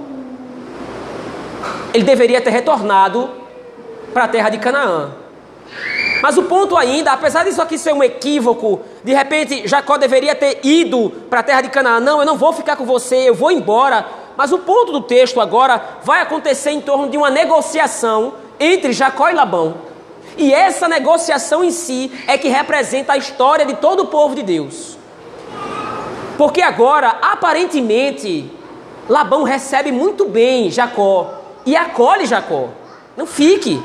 Ele 1.93 2.03
deveria 2.03 2.41
ter 2.41 2.49
retornado 2.49 3.29
para 4.13 4.25
a 4.25 4.27
terra 4.27 4.49
de 4.49 4.57
Canaã. 4.57 5.11
Mas 6.21 6.37
o 6.37 6.43
ponto 6.43 6.75
ainda, 6.75 7.13
apesar 7.13 7.45
disso 7.45 7.61
aqui 7.61 7.77
ser 7.77 7.93
um 7.93 8.03
equívoco, 8.03 8.81
de 9.01 9.13
repente 9.13 9.65
Jacó 9.65 9.95
deveria 9.97 10.35
ter 10.35 10.59
ido 10.61 11.09
para 11.29 11.39
a 11.39 11.43
terra 11.43 11.61
de 11.61 11.69
Canaã. 11.69 12.01
Não, 12.01 12.19
eu 12.19 12.25
não 12.25 12.35
vou 12.35 12.51
ficar 12.51 12.75
com 12.75 12.83
você, 12.83 13.15
eu 13.29 13.33
vou 13.33 13.49
embora. 13.49 14.05
Mas 14.35 14.51
o 14.51 14.57
ponto 14.57 14.91
do 14.91 14.99
texto 14.99 15.39
agora 15.39 15.81
vai 16.03 16.19
acontecer 16.19 16.71
em 16.71 16.81
torno 16.81 17.07
de 17.07 17.15
uma 17.15 17.29
negociação 17.29 18.33
entre 18.59 18.91
Jacó 18.91 19.29
e 19.29 19.33
Labão. 19.33 19.75
E 20.37 20.53
essa 20.53 20.89
negociação 20.89 21.63
em 21.63 21.71
si 21.71 22.11
é 22.27 22.37
que 22.37 22.49
representa 22.49 23.13
a 23.13 23.17
história 23.17 23.65
de 23.65 23.75
todo 23.75 24.01
o 24.01 24.07
povo 24.07 24.35
de 24.35 24.43
Deus. 24.43 24.97
Porque 26.37 26.61
agora, 26.61 27.17
aparentemente, 27.21 28.51
Labão 29.07 29.43
recebe 29.43 29.91
muito 29.91 30.25
bem 30.25 30.69
Jacó 30.71 31.33
e 31.65 31.75
acolhe 31.75 32.25
Jacó. 32.25 32.69
Não 33.15 33.25
fique. 33.25 33.81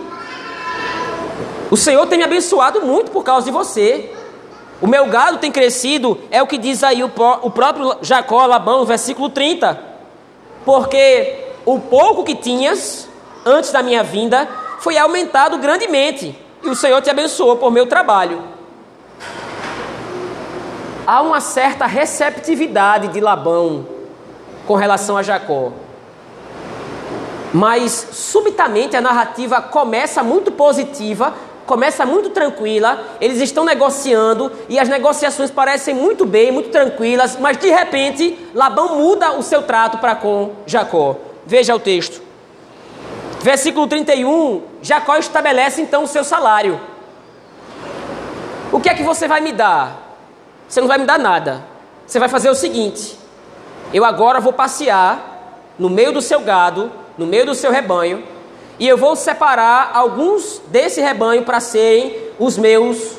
O 1.70 1.76
Senhor 1.76 2.06
tem 2.06 2.18
me 2.18 2.24
abençoado 2.24 2.82
muito 2.82 3.10
por 3.10 3.22
causa 3.22 3.46
de 3.46 3.52
você. 3.52 4.12
O 4.80 4.86
meu 4.86 5.06
gado 5.06 5.38
tem 5.38 5.52
crescido, 5.52 6.18
é 6.30 6.42
o 6.42 6.46
que 6.46 6.56
diz 6.56 6.82
aí 6.82 7.04
o, 7.04 7.10
próprio 7.10 7.98
Jacó, 8.00 8.46
Labão, 8.46 8.80
no 8.80 8.86
versículo 8.86 9.28
30. 9.28 9.78
Porque 10.64 11.38
o 11.66 11.78
pouco 11.78 12.24
que 12.24 12.34
tinhas 12.34 13.06
antes 13.44 13.70
da 13.70 13.82
minha 13.82 14.02
vinda 14.02 14.48
foi 14.78 14.96
aumentado 14.96 15.58
grandemente, 15.58 16.36
e 16.62 16.68
o 16.68 16.74
Senhor 16.74 17.00
te 17.02 17.10
abençoou 17.10 17.56
por 17.56 17.70
meu 17.70 17.86
trabalho. 17.86 18.42
Há 21.06 21.20
uma 21.20 21.40
certa 21.40 21.84
receptividade 21.86 23.08
de 23.08 23.20
Labão 23.20 23.99
com 24.66 24.74
relação 24.74 25.16
a 25.16 25.22
Jacó. 25.22 25.72
Mas 27.52 28.08
subitamente 28.12 28.96
a 28.96 29.00
narrativa 29.00 29.60
começa 29.60 30.22
muito 30.22 30.52
positiva, 30.52 31.34
começa 31.66 32.06
muito 32.06 32.30
tranquila, 32.30 33.00
eles 33.20 33.40
estão 33.40 33.64
negociando 33.64 34.52
e 34.68 34.78
as 34.78 34.88
negociações 34.88 35.50
parecem 35.50 35.94
muito 35.94 36.24
bem, 36.24 36.50
muito 36.50 36.70
tranquilas, 36.70 37.36
mas 37.38 37.56
de 37.56 37.68
repente 37.68 38.38
Labão 38.54 38.96
muda 38.96 39.32
o 39.32 39.42
seu 39.42 39.62
trato 39.62 39.98
para 39.98 40.14
com 40.14 40.52
Jacó. 40.66 41.16
Veja 41.46 41.74
o 41.74 41.80
texto. 41.80 42.22
Versículo 43.40 43.86
31, 43.86 44.62
Jacó 44.82 45.16
estabelece 45.16 45.80
então 45.80 46.04
o 46.04 46.06
seu 46.06 46.22
salário. 46.22 46.80
O 48.72 48.78
que 48.78 48.88
é 48.88 48.94
que 48.94 49.02
você 49.02 49.26
vai 49.26 49.40
me 49.40 49.52
dar? 49.52 50.16
Você 50.68 50.80
não 50.80 50.86
vai 50.86 50.98
me 50.98 51.04
dar 51.04 51.18
nada. 51.18 51.64
Você 52.06 52.18
vai 52.18 52.28
fazer 52.28 52.50
o 52.50 52.54
seguinte: 52.54 53.18
eu 53.92 54.04
agora 54.04 54.40
vou 54.40 54.52
passear 54.52 55.64
no 55.78 55.90
meio 55.90 56.12
do 56.12 56.22
seu 56.22 56.40
gado, 56.40 56.92
no 57.18 57.26
meio 57.26 57.46
do 57.46 57.54
seu 57.54 57.72
rebanho, 57.72 58.22
e 58.78 58.86
eu 58.86 58.96
vou 58.96 59.16
separar 59.16 59.90
alguns 59.94 60.60
desse 60.68 61.00
rebanho 61.00 61.44
para 61.44 61.60
serem 61.60 62.16
os 62.38 62.56
meus, 62.56 63.18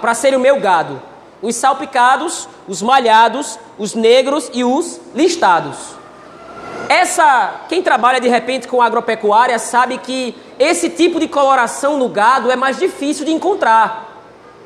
para 0.00 0.14
serem 0.14 0.38
o 0.38 0.42
meu 0.42 0.60
gado. 0.60 1.00
Os 1.42 1.56
salpicados, 1.56 2.48
os 2.68 2.82
malhados, 2.82 3.58
os 3.78 3.94
negros 3.94 4.50
e 4.52 4.62
os 4.62 5.00
listados. 5.14 5.76
Essa, 6.88 7.62
quem 7.68 7.82
trabalha 7.82 8.20
de 8.20 8.28
repente 8.28 8.68
com 8.68 8.82
agropecuária 8.82 9.58
sabe 9.58 9.98
que 9.98 10.36
esse 10.58 10.90
tipo 10.90 11.18
de 11.18 11.26
coloração 11.26 11.96
no 11.96 12.08
gado 12.08 12.50
é 12.50 12.56
mais 12.56 12.78
difícil 12.78 13.24
de 13.24 13.32
encontrar. 13.32 14.08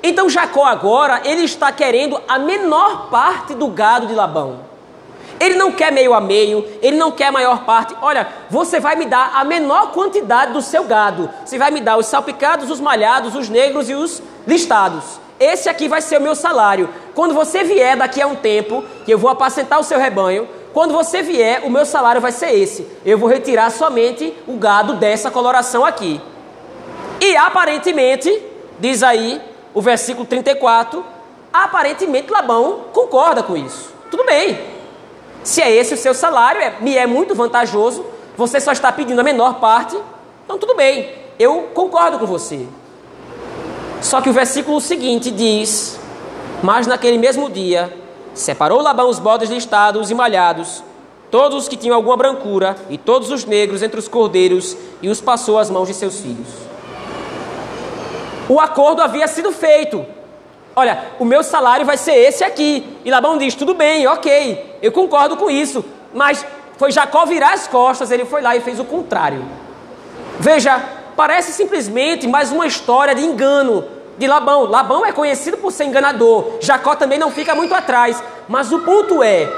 Então 0.03 0.29
Jacó 0.29 0.65
agora, 0.65 1.23
ele 1.25 1.45
está 1.45 1.71
querendo 1.71 2.21
a 2.27 2.39
menor 2.39 3.09
parte 3.09 3.55
do 3.55 3.69
gado 3.69 4.07
de 4.07 4.15
Labão. 4.15 4.74
Ele 5.45 5.57
não 5.57 5.73
quer 5.73 5.93
meio 5.93 6.15
a 6.15 6.23
meio, 6.23 6.67
ele 6.81 6.97
não 6.97 7.13
quer 7.13 7.31
maior 7.31 7.65
parte. 7.65 7.95
Olha, 8.01 8.27
você 8.49 8.81
vai 8.81 8.97
me 8.97 9.05
dar 9.05 9.33
a 9.35 9.45
menor 9.45 9.93
quantidade 9.93 10.55
do 10.55 10.63
seu 10.63 10.85
gado. 10.85 11.29
Você 11.45 11.59
vai 11.59 11.71
me 11.71 11.83
dar 11.83 11.99
os 11.99 12.07
salpicados, 12.07 12.71
os 12.71 12.81
malhados, 12.81 13.35
os 13.35 13.51
negros 13.51 13.91
e 13.91 13.95
os 13.95 14.23
listados. 14.47 15.21
Esse 15.39 15.69
aqui 15.69 15.87
vai 15.87 16.01
ser 16.01 16.17
o 16.17 16.23
meu 16.23 16.35
salário. 16.35 16.89
Quando 17.15 17.35
você 17.35 17.63
vier 17.63 17.95
daqui 17.95 18.23
a 18.23 18.27
um 18.27 18.35
tempo, 18.35 18.83
que 19.05 19.13
eu 19.13 19.19
vou 19.19 19.31
apacentar 19.31 19.79
o 19.79 19.85
seu 19.85 19.99
rebanho, 19.99 20.49
quando 20.73 20.95
você 20.95 21.21
vier, 21.21 21.61
o 21.63 21.69
meu 21.69 21.85
salário 21.85 22.23
vai 22.23 22.33
ser 22.33 22.51
esse. 22.55 22.87
Eu 23.05 23.19
vou 23.19 23.29
retirar 23.29 23.71
somente 23.71 24.33
o 24.49 24.57
gado 24.57 24.95
dessa 24.95 25.31
coloração 25.31 25.85
aqui. 25.85 26.23
E 27.21 27.37
aparentemente, 27.37 28.43
diz 28.79 29.03
aí 29.03 29.43
o 29.75 29.83
versículo 29.83 30.25
34, 30.25 31.05
aparentemente 31.53 32.33
Labão 32.33 32.87
concorda 32.95 33.43
com 33.43 33.55
isso. 33.55 33.93
Tudo 34.11 34.25
bem. 34.25 34.74
Se 35.45 35.61
é 35.61 35.71
esse 35.71 35.93
o 35.93 35.97
seu 35.97 36.15
salário, 36.15 36.61
é, 36.61 36.75
me 36.81 36.97
é 36.97 37.07
muito 37.07 37.35
vantajoso, 37.35 38.05
você 38.35 38.59
só 38.59 38.73
está 38.73 38.91
pedindo 38.91 39.21
a 39.21 39.25
menor 39.25 39.61
parte, 39.61 39.97
então 40.45 40.59
tudo 40.59 40.75
bem, 40.75 41.15
eu 41.39 41.69
concordo 41.75 42.19
com 42.19 42.27
você. 42.27 42.67
Só 44.01 44.23
que 44.23 44.31
o 44.31 44.33
versículo 44.33 44.81
seguinte 44.81 45.31
diz: 45.31 46.01
Mas 46.63 46.87
naquele 46.87 47.19
mesmo 47.19 47.51
dia, 47.51 47.93
separou 48.33 48.81
Labão 48.81 49.09
os 49.09 49.19
bodes 49.19 49.51
listados 49.51 50.11
e 50.11 50.15
malhados, 50.15 50.83
todos 51.31 51.65
os 51.65 51.69
que 51.69 51.77
tinham 51.77 51.97
alguma 51.97 52.17
brancura, 52.17 52.75
e 52.89 52.97
todos 52.97 53.31
os 53.31 53.45
negros 53.45 53.83
entre 53.83 54.01
os 54.01 54.09
cordeiros, 54.09 54.75
e 55.03 55.11
os 55.11 55.21
passou 55.21 55.59
às 55.59 55.69
mãos 55.69 55.89
de 55.89 55.95
seus 55.95 56.21
filhos. 56.21 56.49
O 58.49 58.59
acordo 58.59 59.03
havia 59.03 59.29
sido 59.29 59.53
feito. 59.53 60.05
Olha, 60.77 61.05
o 61.19 61.25
meu 61.25 61.43
salário 61.43 61.87
vai 61.87 61.97
ser 61.97 62.15
esse 62.15 62.43
aqui. 62.43 62.99
E 63.05 63.11
Labão 63.11 63.39
diz: 63.39 63.55
tudo 63.55 63.75
bem, 63.75 64.07
ok, 64.07 64.79
eu 64.83 64.93
concordo 64.93 65.37
com 65.37 65.51
isso. 65.51 65.85
Mas 66.13 66.45
foi 66.77 66.91
Jacó 66.91 67.25
virar 67.25 67.53
as 67.53 67.67
costas, 67.67 68.11
ele 68.11 68.25
foi 68.25 68.43
lá 68.43 68.57
e 68.57 68.61
fez 68.61 68.81
o 68.81 68.85
contrário. 68.85 69.45
Veja, 70.41 70.83
parece 71.17 71.53
simplesmente 71.53 72.27
mais 72.27 72.51
uma 72.51 72.67
história 72.67 73.15
de 73.15 73.23
engano 73.23 73.85
de 74.19 74.27
Labão. 74.27 74.65
Labão 74.65 75.05
é 75.05 75.13
conhecido 75.13 75.57
por 75.57 75.73
ser 75.73 75.85
enganador. 75.85 76.59
Jacó 76.61 76.95
também 76.97 77.19
não 77.19 77.31
fica 77.31 77.55
muito 77.55 77.75
atrás. 77.75 78.23
Mas 78.49 78.73
o 78.73 78.81
ponto 78.81 79.23
é, 79.23 79.49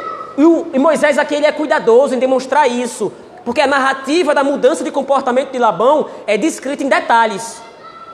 e 0.72 0.78
Moisés 0.78 1.18
aqui 1.18 1.34
ele 1.34 1.46
é 1.46 1.52
cuidadoso 1.52 2.14
em 2.14 2.18
demonstrar 2.18 2.70
isso, 2.70 3.12
porque 3.44 3.60
a 3.60 3.66
narrativa 3.66 4.34
da 4.34 4.44
mudança 4.44 4.84
de 4.84 4.90
comportamento 4.90 5.50
de 5.50 5.58
Labão 5.58 6.06
é 6.26 6.36
descrita 6.36 6.84
em 6.84 6.88
detalhes. 6.88 7.62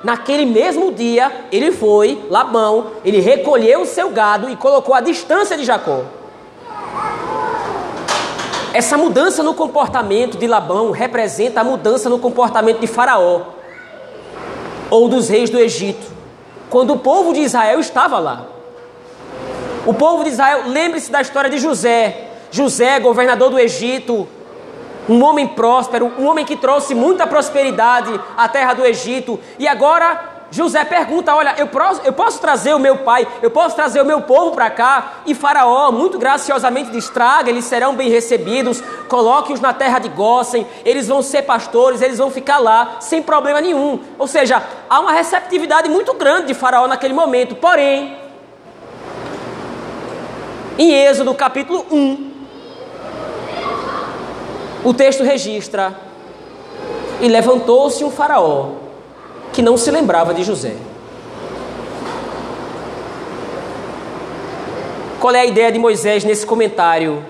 Naquele 0.02 0.44
mesmo 0.44 0.92
dia, 0.92 1.46
ele 1.52 1.70
foi, 1.70 2.26
Labão, 2.28 2.92
ele 3.04 3.20
recolheu 3.20 3.82
o 3.82 3.86
seu 3.86 4.10
gado 4.10 4.50
e 4.50 4.56
colocou 4.56 4.94
a 4.94 5.00
distância 5.00 5.56
de 5.56 5.64
Jacó. 5.64 6.02
Essa 8.74 8.96
mudança 8.96 9.42
no 9.42 9.54
comportamento 9.54 10.38
de 10.38 10.46
Labão 10.46 10.90
representa 10.90 11.60
a 11.60 11.64
mudança 11.64 12.08
no 12.08 12.18
comportamento 12.18 12.80
de 12.80 12.86
Faraó 12.86 13.42
ou 14.90 15.08
dos 15.08 15.28
reis 15.28 15.50
do 15.50 15.58
Egito, 15.58 16.06
quando 16.68 16.94
o 16.94 16.98
povo 16.98 17.32
de 17.32 17.40
Israel 17.40 17.78
estava 17.78 18.18
lá. 18.18 18.46
O 19.86 19.94
povo 19.94 20.24
de 20.24 20.30
Israel, 20.30 20.64
lembre-se 20.66 21.10
da 21.10 21.20
história 21.20 21.50
de 21.50 21.58
José. 21.58 22.28
José, 22.50 23.00
governador 23.00 23.50
do 23.50 23.58
Egito, 23.58 24.28
um 25.08 25.22
homem 25.24 25.46
próspero, 25.48 26.12
um 26.18 26.26
homem 26.26 26.44
que 26.44 26.56
trouxe 26.56 26.94
muita 26.94 27.26
prosperidade 27.26 28.18
à 28.36 28.48
terra 28.48 28.74
do 28.74 28.84
Egito. 28.84 29.38
E 29.58 29.66
agora 29.66 30.32
José 30.52 30.84
pergunta: 30.84 31.34
Olha, 31.34 31.54
eu 31.56 31.66
posso, 31.66 32.02
eu 32.04 32.12
posso 32.12 32.38
trazer 32.38 32.74
o 32.74 32.78
meu 32.78 32.98
pai, 32.98 33.26
eu 33.40 33.50
posso 33.50 33.74
trazer 33.74 34.02
o 34.02 34.04
meu 34.04 34.20
povo 34.20 34.52
para 34.52 34.68
cá? 34.70 35.14
E 35.26 35.34
Faraó, 35.34 35.90
muito 35.90 36.18
graciosamente, 36.18 36.90
diz: 36.90 37.08
Traga, 37.08 37.50
eles 37.50 37.64
serão 37.64 37.94
bem 37.94 38.10
recebidos, 38.10 38.82
coloque-os 39.08 39.60
na 39.60 39.72
terra 39.72 39.98
de 39.98 40.10
Gósen, 40.10 40.66
eles 40.84 41.08
vão 41.08 41.22
ser 41.22 41.42
pastores, 41.42 42.02
eles 42.02 42.18
vão 42.18 42.30
ficar 42.30 42.58
lá 42.58 42.98
sem 43.00 43.22
problema 43.22 43.60
nenhum. 43.62 43.98
Ou 44.18 44.28
seja, 44.28 44.62
há 44.88 45.00
uma 45.00 45.12
receptividade 45.12 45.88
muito 45.88 46.12
grande 46.14 46.48
de 46.48 46.54
Faraó 46.54 46.86
naquele 46.86 47.14
momento. 47.14 47.54
Porém, 47.56 48.14
em 50.78 50.92
Êxodo 50.92 51.34
capítulo 51.34 51.86
1, 51.90 52.31
o 54.84 54.92
texto 54.92 55.22
registra: 55.22 55.94
E 57.20 57.28
levantou-se 57.28 58.04
um 58.04 58.10
faraó 58.10 58.70
que 59.52 59.62
não 59.62 59.76
se 59.76 59.90
lembrava 59.90 60.32
de 60.34 60.42
José. 60.42 60.74
Qual 65.20 65.32
é 65.34 65.40
a 65.40 65.46
ideia 65.46 65.70
de 65.70 65.78
Moisés 65.78 66.24
nesse 66.24 66.44
comentário? 66.44 67.22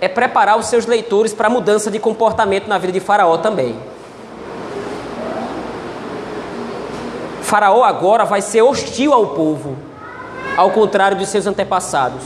É 0.00 0.08
preparar 0.08 0.58
os 0.58 0.66
seus 0.66 0.86
leitores 0.86 1.34
para 1.34 1.48
a 1.48 1.50
mudança 1.50 1.90
de 1.90 1.98
comportamento 1.98 2.66
na 2.66 2.78
vida 2.78 2.92
de 2.92 3.00
Faraó 3.00 3.36
também. 3.38 3.76
Faraó 7.42 7.84
agora 7.84 8.24
vai 8.24 8.40
ser 8.40 8.62
hostil 8.62 9.12
ao 9.12 9.28
povo, 9.28 9.76
ao 10.56 10.70
contrário 10.70 11.16
de 11.16 11.26
seus 11.26 11.46
antepassados. 11.46 12.22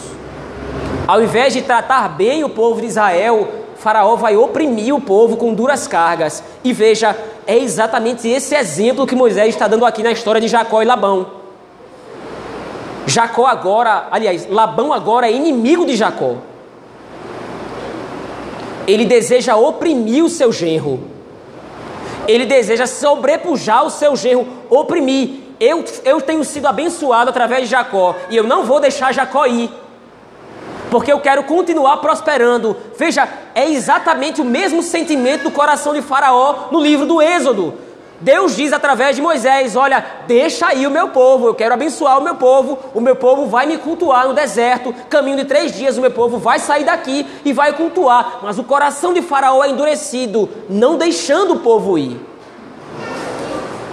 Ao 1.06 1.20
invés 1.22 1.52
de 1.52 1.62
tratar 1.62 2.08
bem 2.10 2.44
o 2.44 2.48
povo 2.48 2.80
de 2.80 2.86
Israel, 2.86 3.59
Faraó 3.80 4.14
vai 4.14 4.36
oprimir 4.36 4.94
o 4.94 5.00
povo 5.00 5.38
com 5.38 5.54
duras 5.54 5.88
cargas. 5.88 6.44
E 6.62 6.70
veja, 6.70 7.16
é 7.46 7.56
exatamente 7.56 8.28
esse 8.28 8.54
exemplo 8.54 9.06
que 9.06 9.16
Moisés 9.16 9.48
está 9.48 9.66
dando 9.66 9.86
aqui 9.86 10.02
na 10.02 10.12
história 10.12 10.38
de 10.38 10.48
Jacó 10.48 10.82
e 10.82 10.84
Labão. 10.84 11.26
Jacó 13.06 13.46
agora, 13.46 14.06
aliás, 14.10 14.46
Labão 14.50 14.92
agora 14.92 15.28
é 15.28 15.32
inimigo 15.32 15.86
de 15.86 15.96
Jacó. 15.96 16.36
Ele 18.86 19.06
deseja 19.06 19.56
oprimir 19.56 20.22
o 20.22 20.28
seu 20.28 20.52
genro. 20.52 21.00
Ele 22.28 22.44
deseja 22.44 22.86
sobrepujar 22.86 23.86
o 23.86 23.90
seu 23.90 24.14
genro, 24.14 24.46
oprimir. 24.68 25.40
Eu, 25.58 25.82
eu 26.04 26.20
tenho 26.20 26.44
sido 26.44 26.66
abençoado 26.66 27.30
através 27.30 27.62
de 27.62 27.70
Jacó 27.70 28.14
e 28.28 28.36
eu 28.36 28.44
não 28.44 28.64
vou 28.64 28.78
deixar 28.78 29.12
Jacó 29.12 29.46
ir 29.46 29.70
porque 30.90 31.12
eu 31.12 31.20
quero 31.20 31.44
continuar 31.44 31.98
prosperando. 31.98 32.76
Veja, 32.98 33.28
é 33.54 33.70
exatamente 33.70 34.40
o 34.40 34.44
mesmo 34.44 34.82
sentimento 34.82 35.44
do 35.44 35.50
coração 35.50 35.94
de 35.94 36.02
Faraó 36.02 36.68
no 36.70 36.80
livro 36.80 37.06
do 37.06 37.22
Êxodo. 37.22 37.74
Deus 38.20 38.54
diz 38.54 38.72
através 38.72 39.16
de 39.16 39.22
Moisés: 39.22 39.76
Olha, 39.76 40.04
deixa 40.26 40.66
aí 40.66 40.86
o 40.86 40.90
meu 40.90 41.08
povo, 41.08 41.46
eu 41.46 41.54
quero 41.54 41.72
abençoar 41.72 42.18
o 42.18 42.22
meu 42.22 42.34
povo. 42.34 42.78
O 42.94 43.00
meu 43.00 43.16
povo 43.16 43.46
vai 43.46 43.64
me 43.66 43.78
cultuar 43.78 44.28
no 44.28 44.34
deserto. 44.34 44.94
Caminho 45.08 45.38
de 45.38 45.44
três 45.46 45.72
dias, 45.72 45.96
o 45.96 46.02
meu 46.02 46.10
povo 46.10 46.36
vai 46.36 46.58
sair 46.58 46.84
daqui 46.84 47.26
e 47.44 47.52
vai 47.52 47.72
cultuar. 47.72 48.40
Mas 48.42 48.58
o 48.58 48.64
coração 48.64 49.14
de 49.14 49.22
Faraó 49.22 49.64
é 49.64 49.70
endurecido, 49.70 50.48
não 50.68 50.98
deixando 50.98 51.54
o 51.54 51.58
povo 51.60 51.96
ir 51.96 52.20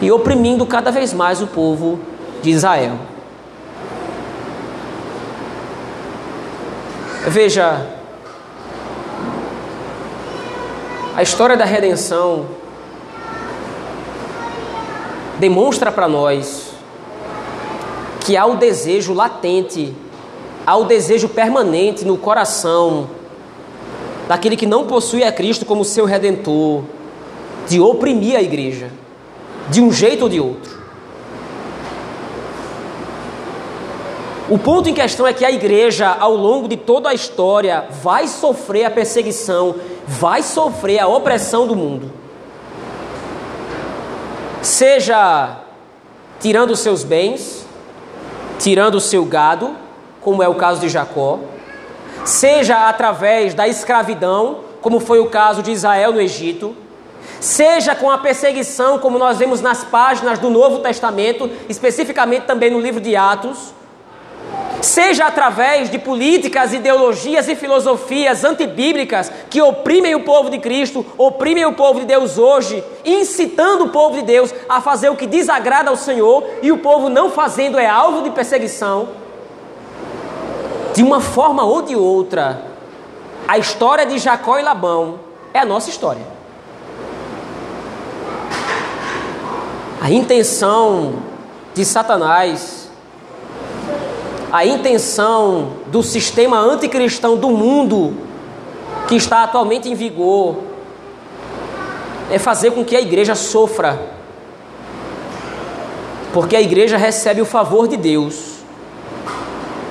e 0.02 0.12
oprimindo 0.12 0.66
cada 0.66 0.92
vez 0.92 1.14
mais 1.14 1.42
o 1.42 1.48
povo 1.48 2.00
de 2.42 2.52
Israel. 2.52 2.98
Veja, 7.30 7.86
a 11.14 11.22
história 11.22 11.58
da 11.58 11.66
redenção 11.66 12.46
demonstra 15.38 15.92
para 15.92 16.08
nós 16.08 16.70
que 18.22 18.38
há 18.38 18.46
o 18.46 18.56
desejo 18.56 19.14
latente, 19.14 19.94
há 20.66 20.78
o 20.78 20.86
desejo 20.86 21.28
permanente 21.28 22.06
no 22.06 22.18
coração 22.18 23.10
daquele 24.26 24.56
que 24.56 24.66
não 24.66 24.88
possui 24.88 25.26
a 25.26 25.32
Cristo 25.32 25.66
como 25.66 25.84
seu 25.84 26.06
redentor, 26.06 26.84
de 27.68 27.78
oprimir 27.82 28.38
a 28.38 28.42
igreja, 28.42 28.90
de 29.70 29.82
um 29.82 29.92
jeito 29.92 30.22
ou 30.24 30.30
de 30.30 30.40
outro. 30.40 30.82
O 34.50 34.58
ponto 34.58 34.88
em 34.88 34.94
questão 34.94 35.28
é 35.28 35.34
que 35.34 35.44
a 35.44 35.52
igreja, 35.52 36.08
ao 36.08 36.34
longo 36.34 36.70
de 36.70 36.78
toda 36.78 37.10
a 37.10 37.14
história, 37.14 37.86
vai 38.02 38.30
sofrer 38.30 38.86
a 38.86 38.90
perseguição, 38.90 39.76
vai 40.08 40.42
sofrer 40.42 41.00
a 41.00 41.08
opressão 41.08 41.68
do 41.68 41.76
mundo. 41.76 42.10
Seja 44.62 45.58
tirando 46.40 46.78
seus 46.78 47.04
bens, 47.04 47.66
tirando 48.58 49.02
seu 49.02 49.26
gado, 49.26 49.76
como 50.22 50.42
é 50.42 50.48
o 50.48 50.56
caso 50.56 50.80
de 50.80 50.88
Jacó, 50.88 51.40
seja 52.24 52.88
através 52.88 53.54
da 53.54 53.68
escravidão, 53.68 54.60
como 54.82 55.02
foi 55.02 55.20
o 55.20 55.30
caso 55.30 55.62
de 55.62 55.72
Israel 55.72 56.14
no 56.14 56.22
Egito, 56.22 56.74
seja 57.42 57.94
com 57.94 58.10
a 58.10 58.18
perseguição, 58.18 58.98
como 58.98 59.20
nós 59.20 59.38
vemos 59.38 59.60
nas 59.60 59.84
páginas 59.84 60.40
do 60.40 60.50
Novo 60.50 60.80
Testamento, 60.80 61.50
especificamente 61.68 62.46
também 62.46 62.72
no 62.72 62.80
livro 62.80 63.02
de 63.02 63.14
Atos, 63.14 63.76
seja 64.82 65.26
através 65.26 65.90
de 65.90 65.98
políticas, 65.98 66.74
ideologias 66.74 67.48
e 67.48 67.56
filosofias 67.56 68.44
antibíblicas 68.44 69.32
que 69.50 69.62
oprimem 69.62 70.16
o 70.16 70.24
povo 70.24 70.50
de 70.50 70.60
Cristo, 70.60 71.06
oprimem 71.18 71.66
o 71.66 71.74
povo 71.74 72.00
de 72.00 72.06
Deus 72.06 72.38
hoje, 72.38 72.84
incitando 73.06 73.86
o 73.86 73.90
povo 73.90 74.16
de 74.16 74.22
Deus 74.24 74.54
a 74.70 74.82
fazer 74.82 75.10
o 75.10 75.16
que 75.16 75.28
desagrada 75.28 75.90
ao 75.90 75.96
Senhor 75.96 76.44
e 76.62 76.72
o 76.72 76.78
povo 76.78 77.10
não 77.10 77.30
fazendo 77.30 77.78
é 77.78 77.88
alvo 77.88 78.24
de 78.24 78.30
perseguição. 78.30 79.10
De 80.94 81.04
uma 81.04 81.20
forma 81.20 81.64
ou 81.64 81.82
de 81.82 81.96
outra, 81.96 82.62
a 83.48 83.58
história 83.58 84.06
de 84.06 84.18
Jacó 84.18 84.58
e 84.58 84.64
Labão 84.64 85.20
é 85.54 85.60
a 85.60 85.66
nossa 85.66 85.90
história. 85.90 86.38
A 90.02 90.12
intenção 90.12 91.16
de 91.74 91.84
Satanás 91.84 92.87
a 94.52 94.66
intenção 94.66 95.74
do 95.88 96.02
sistema 96.02 96.58
anticristão 96.58 97.36
do 97.36 97.50
mundo 97.50 98.16
que 99.08 99.16
está 99.16 99.44
atualmente 99.44 99.90
em 99.90 99.96
vigor 99.96 100.58
é 102.32 102.40
fazer 102.40 102.72
com 102.72 102.84
que 102.84 102.96
a 102.96 103.02
igreja 103.02 103.36
sofra, 103.36 104.00
porque 106.34 106.56
a 106.56 106.62
igreja 106.62 106.98
recebe 106.98 107.42
o 107.42 107.46
favor 107.46 107.88
de 107.88 107.98
Deus, 107.98 108.58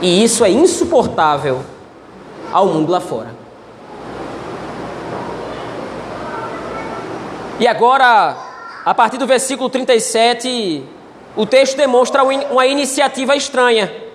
e 0.00 0.22
isso 0.22 0.44
é 0.44 0.50
insuportável 0.50 1.60
ao 2.52 2.66
mundo 2.66 2.92
lá 2.92 3.00
fora. 3.00 3.34
E 7.58 7.66
agora, 7.66 8.36
a 8.84 8.94
partir 8.94 9.16
do 9.16 9.26
versículo 9.26 9.70
37, 9.70 10.84
o 11.34 11.46
texto 11.46 11.76
demonstra 11.76 12.22
uma 12.22 12.66
iniciativa 12.66 13.34
estranha. 13.34 14.05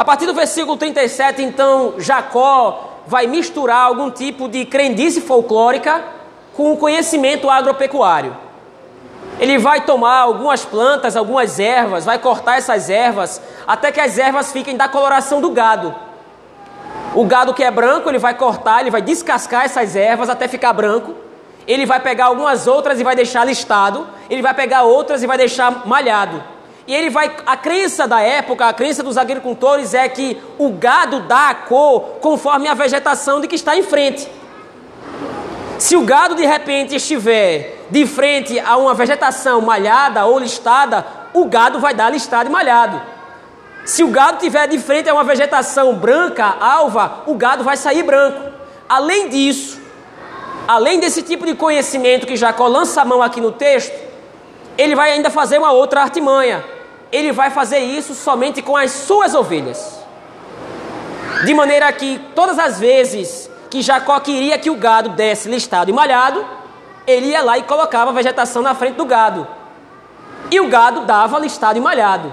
A 0.00 0.04
partir 0.04 0.24
do 0.24 0.32
versículo 0.32 0.78
37, 0.78 1.42
então, 1.42 1.96
Jacó 1.98 3.02
vai 3.06 3.26
misturar 3.26 3.84
algum 3.84 4.10
tipo 4.10 4.48
de 4.48 4.64
crendice 4.64 5.20
folclórica 5.20 6.02
com 6.54 6.72
o 6.72 6.76
conhecimento 6.78 7.50
agropecuário. 7.50 8.34
Ele 9.38 9.58
vai 9.58 9.82
tomar 9.82 10.20
algumas 10.20 10.64
plantas, 10.64 11.18
algumas 11.18 11.60
ervas, 11.60 12.06
vai 12.06 12.18
cortar 12.18 12.56
essas 12.56 12.88
ervas, 12.88 13.42
até 13.66 13.92
que 13.92 14.00
as 14.00 14.16
ervas 14.16 14.50
fiquem 14.50 14.74
da 14.74 14.88
coloração 14.88 15.38
do 15.38 15.50
gado. 15.50 15.94
O 17.14 17.26
gado 17.26 17.52
que 17.52 17.62
é 17.62 17.70
branco, 17.70 18.08
ele 18.08 18.18
vai 18.18 18.32
cortar, 18.32 18.80
ele 18.80 18.90
vai 18.90 19.02
descascar 19.02 19.66
essas 19.66 19.94
ervas 19.94 20.30
até 20.30 20.48
ficar 20.48 20.72
branco. 20.72 21.14
Ele 21.66 21.84
vai 21.84 22.00
pegar 22.00 22.24
algumas 22.24 22.66
outras 22.66 22.98
e 22.98 23.04
vai 23.04 23.14
deixar 23.14 23.44
listado. 23.44 24.08
Ele 24.30 24.40
vai 24.40 24.54
pegar 24.54 24.84
outras 24.84 25.22
e 25.22 25.26
vai 25.26 25.36
deixar 25.36 25.86
malhado. 25.86 26.42
E 26.90 26.92
ele 26.92 27.08
vai. 27.08 27.30
A 27.46 27.56
crença 27.56 28.08
da 28.08 28.20
época, 28.20 28.66
a 28.66 28.72
crença 28.72 29.00
dos 29.00 29.16
agricultores 29.16 29.94
é 29.94 30.08
que 30.08 30.36
o 30.58 30.70
gado 30.70 31.20
dá 31.20 31.50
a 31.50 31.54
cor 31.54 32.16
conforme 32.20 32.66
a 32.66 32.74
vegetação 32.74 33.40
de 33.40 33.46
que 33.46 33.54
está 33.54 33.76
em 33.76 33.84
frente. 33.84 34.28
Se 35.78 35.94
o 35.94 36.02
gado 36.02 36.34
de 36.34 36.44
repente 36.44 36.96
estiver 36.96 37.86
de 37.88 38.04
frente 38.08 38.58
a 38.58 38.76
uma 38.76 38.92
vegetação 38.92 39.60
malhada 39.60 40.26
ou 40.26 40.40
listada, 40.40 41.06
o 41.32 41.44
gado 41.44 41.78
vai 41.78 41.94
dar 41.94 42.10
listado 42.10 42.48
e 42.48 42.52
malhado. 42.52 43.00
Se 43.84 44.02
o 44.02 44.08
gado 44.08 44.38
estiver 44.38 44.66
de 44.66 44.80
frente 44.80 45.08
a 45.08 45.14
uma 45.14 45.22
vegetação 45.22 45.94
branca, 45.94 46.56
alva, 46.60 47.22
o 47.24 47.34
gado 47.36 47.62
vai 47.62 47.76
sair 47.76 48.02
branco. 48.02 48.50
Além 48.88 49.28
disso, 49.28 49.80
além 50.66 50.98
desse 50.98 51.22
tipo 51.22 51.46
de 51.46 51.54
conhecimento 51.54 52.26
que 52.26 52.36
Jacó 52.36 52.66
lança 52.66 53.00
a 53.00 53.04
mão 53.04 53.22
aqui 53.22 53.40
no 53.40 53.52
texto, 53.52 53.96
ele 54.76 54.96
vai 54.96 55.12
ainda 55.12 55.30
fazer 55.30 55.56
uma 55.56 55.70
outra 55.70 56.02
artimanha 56.02 56.79
ele 57.12 57.32
vai 57.32 57.50
fazer 57.50 57.78
isso 57.78 58.14
somente 58.14 58.62
com 58.62 58.76
as 58.76 58.90
suas 58.90 59.34
ovelhas. 59.34 59.98
De 61.44 61.54
maneira 61.54 61.90
que 61.92 62.20
todas 62.34 62.58
as 62.58 62.78
vezes 62.78 63.50
que 63.70 63.82
Jacó 63.82 64.18
queria 64.20 64.58
que 64.58 64.68
o 64.68 64.74
gado 64.74 65.10
desse 65.10 65.48
listado 65.48 65.90
e 65.90 65.92
malhado, 65.92 66.44
ele 67.06 67.26
ia 67.26 67.42
lá 67.42 67.56
e 67.56 67.62
colocava 67.62 68.10
a 68.10 68.14
vegetação 68.14 68.62
na 68.62 68.74
frente 68.74 68.96
do 68.96 69.04
gado. 69.04 69.46
E 70.50 70.60
o 70.60 70.68
gado 70.68 71.02
dava 71.02 71.38
listado 71.38 71.78
e 71.78 71.80
malhado. 71.80 72.32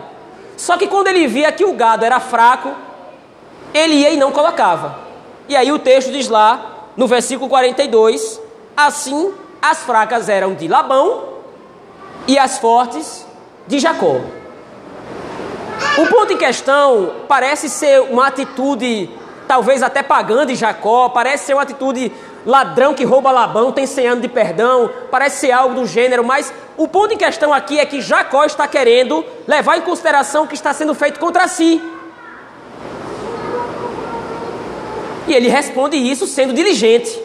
Só 0.57 0.77
que 0.77 0.87
quando 0.87 1.07
ele 1.07 1.27
via 1.27 1.51
que 1.51 1.63
o 1.63 1.73
gado 1.73 2.03
era 2.03 2.19
fraco, 2.19 2.73
ele 3.73 3.95
ia 3.95 4.09
e 4.09 4.17
não 4.17 4.31
colocava. 4.31 4.99
E 5.47 5.55
aí 5.55 5.71
o 5.71 5.79
texto 5.79 6.11
diz 6.11 6.27
lá, 6.27 6.89
no 6.97 7.07
versículo 7.07 7.47
42, 7.47 8.41
assim 8.75 9.33
as 9.61 9.79
fracas 9.83 10.29
eram 10.29 10.53
de 10.55 10.67
Labão 10.67 11.23
e 12.27 12.37
as 12.37 12.57
fortes 12.57 13.25
de 13.67 13.79
Jacó. 13.79 14.19
O 15.97 16.05
ponto 16.05 16.31
em 16.31 16.37
questão 16.37 17.11
parece 17.27 17.67
ser 17.67 18.01
uma 18.01 18.27
atitude, 18.27 19.09
talvez 19.47 19.81
até 19.81 20.03
pagã 20.03 20.45
de 20.45 20.53
Jacó, 20.53 21.09
parece 21.09 21.45
ser 21.45 21.53
uma 21.55 21.63
atitude 21.63 22.11
ladrão 22.45 22.93
que 22.93 23.03
rouba 23.03 23.31
Labão, 23.31 23.71
tem 23.71 23.87
100 23.87 24.07
anos 24.07 24.21
de 24.21 24.27
perdão, 24.27 24.91
parece 25.09 25.39
ser 25.39 25.51
algo 25.51 25.73
do 25.73 25.87
gênero, 25.87 26.23
mas 26.23 26.53
o 26.77 26.87
ponto 26.87 27.15
em 27.15 27.17
questão 27.17 27.51
aqui 27.51 27.79
é 27.79 27.85
que 27.85 27.99
Jacó 27.99 28.45
está 28.45 28.67
querendo 28.67 29.25
levar 29.47 29.77
em 29.77 29.81
consideração 29.81 30.43
o 30.43 30.47
que 30.47 30.53
está 30.53 30.71
sendo 30.71 30.93
feito 30.93 31.19
contra 31.19 31.47
si. 31.47 31.81
E 35.27 35.33
ele 35.33 35.47
responde 35.47 35.97
isso 35.97 36.27
sendo 36.27 36.53
diligente. 36.53 37.19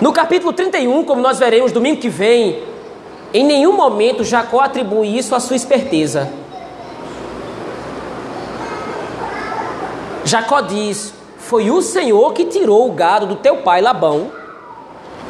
No 0.00 0.12
capítulo 0.12 0.52
31, 0.52 1.04
como 1.04 1.20
nós 1.20 1.40
veremos 1.40 1.72
domingo 1.72 2.00
que 2.00 2.08
vem, 2.08 2.62
em 3.34 3.44
nenhum 3.44 3.72
momento 3.72 4.22
Jacó 4.22 4.60
atribui 4.60 5.18
isso 5.18 5.34
à 5.34 5.40
sua 5.40 5.56
esperteza. 5.56 6.43
Jacó 10.34 10.60
diz: 10.62 11.14
Foi 11.38 11.70
o 11.70 11.80
Senhor 11.80 12.32
que 12.32 12.46
tirou 12.46 12.88
o 12.88 12.92
gado 12.92 13.24
do 13.24 13.36
teu 13.36 13.58
pai 13.58 13.80
Labão 13.80 14.32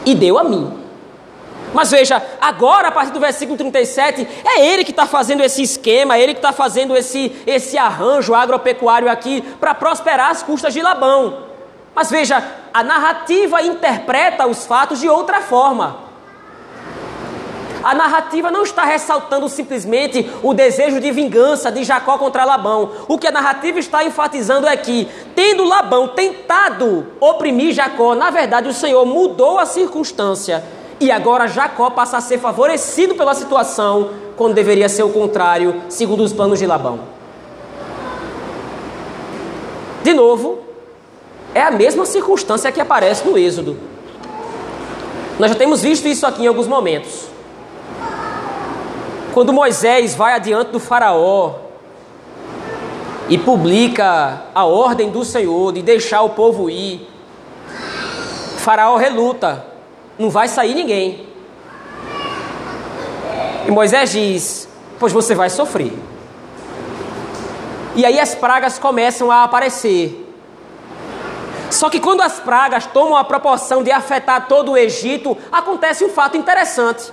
e 0.07 0.15
deu 0.15 0.39
a 0.39 0.45
mim. 0.45 0.83
Mas 1.75 1.91
veja, 1.91 2.23
agora 2.41 2.89
a 2.89 2.91
partir 2.91 3.13
do 3.13 3.21
versículo 3.21 3.59
37, 3.59 4.27
é 4.47 4.65
ele 4.65 4.83
que 4.83 4.93
está 4.93 5.07
fazendo 5.07 5.43
esse 5.43 5.61
esquema, 5.61 6.17
é 6.17 6.23
ele 6.23 6.33
que 6.33 6.39
está 6.39 6.53
fazendo 6.53 6.97
esse, 6.97 7.37
esse 7.47 7.77
arranjo 7.77 8.33
agropecuário 8.33 9.11
aqui 9.11 9.43
para 9.61 9.75
prosperar 9.75 10.31
as 10.31 10.43
custas 10.43 10.73
de 10.73 10.81
Labão. 10.81 11.49
Mas 11.95 12.11
veja, 12.11 12.43
a 12.73 12.83
narrativa 12.83 13.61
interpreta 13.61 14.47
os 14.47 14.65
fatos 14.65 15.01
de 15.01 15.09
outra 15.09 15.43
forma. 15.43 16.04
A 17.85 17.95
narrativa 17.95 18.51
não 18.51 18.63
está 18.63 18.83
ressaltando 18.83 19.47
simplesmente 19.47 20.27
o 20.43 20.55
desejo 20.55 20.99
de 20.99 21.11
vingança 21.11 21.71
de 21.71 21.85
Jacó 21.85 22.17
contra 22.17 22.47
Labão. 22.47 22.91
O 23.07 23.19
que 23.19 23.27
a 23.27 23.31
narrativa 23.31 23.79
está 23.79 24.03
enfatizando 24.03 24.67
é 24.67 24.75
que, 24.75 25.07
tendo 25.35 25.65
Labão 25.65 26.09
tentado 26.09 27.07
oprimir 27.21 27.75
Jacó, 27.75 28.15
na 28.15 28.31
verdade 28.31 28.71
o 28.71 28.73
Senhor 28.73 29.05
mudou 29.05 29.59
a 29.59 29.67
circunstância 29.67 30.65
e 30.99 31.11
agora 31.11 31.47
Jacó 31.47 31.91
passa 31.91 32.17
a 32.17 32.21
ser 32.23 32.39
favorecido 32.39 33.15
pela 33.15 33.35
situação, 33.35 34.11
quando 34.35 34.55
deveria 34.55 34.89
ser 34.89 35.03
o 35.03 35.11
contrário, 35.11 35.83
segundo 35.91 36.23
os 36.23 36.33
planos 36.33 36.59
de 36.59 36.67
Labão. 36.67 37.01
De 40.03 40.15
novo, 40.15 40.61
é 41.55 41.61
a 41.61 41.71
mesma 41.71 42.07
circunstância 42.07 42.73
que 42.73 42.81
aparece 42.81 43.27
no 43.29 43.37
Êxodo. 43.37 43.77
Nós 45.39 45.51
já 45.51 45.57
temos 45.57 45.83
visto 45.83 46.09
isso 46.09 46.27
aqui 46.27 46.45
em 46.45 46.47
alguns 46.47 46.67
momentos. 46.67 47.34
Quando 49.35 49.53
Moisés 49.53 50.15
vai 50.15 50.33
adiante 50.33 50.71
do 50.71 50.79
Faraó 50.79 51.57
e 53.29 53.37
publica 53.37 54.45
a 54.55 54.65
ordem 54.65 55.11
do 55.11 55.25
Senhor 55.25 55.73
de 55.73 55.83
deixar 55.83 56.23
o 56.23 56.31
povo 56.31 56.71
ir, 56.71 57.05
Faraó 58.59 58.97
reluta, 58.97 59.67
não 60.17 60.31
vai 60.31 60.47
sair 60.47 60.73
ninguém. 60.73 61.27
E 63.67 63.73
Moisés 63.73 64.13
diz: 64.13 64.69
Pois 65.01 65.13
você 65.13 65.35
vai 65.35 65.51
sofrer. 65.51 65.93
E 67.97 68.07
aí 68.07 68.21
as 68.21 68.37
pragas 68.37 68.79
começam 68.79 69.33
a 69.33 69.43
aparecer. 69.43 70.33
Só 71.73 71.91
que 71.91 71.99
quando 71.99 72.21
as 72.21 72.39
pragas 72.39 72.87
tomam 72.87 73.17
a 73.17 73.25
proporção 73.25 73.83
de 73.83 73.91
afetar 73.91 74.47
todo 74.47 74.71
o 74.71 74.77
Egito, 74.77 75.37
acontece 75.51 76.05
um 76.05 76.09
fato 76.09 76.37
interessante. 76.37 77.13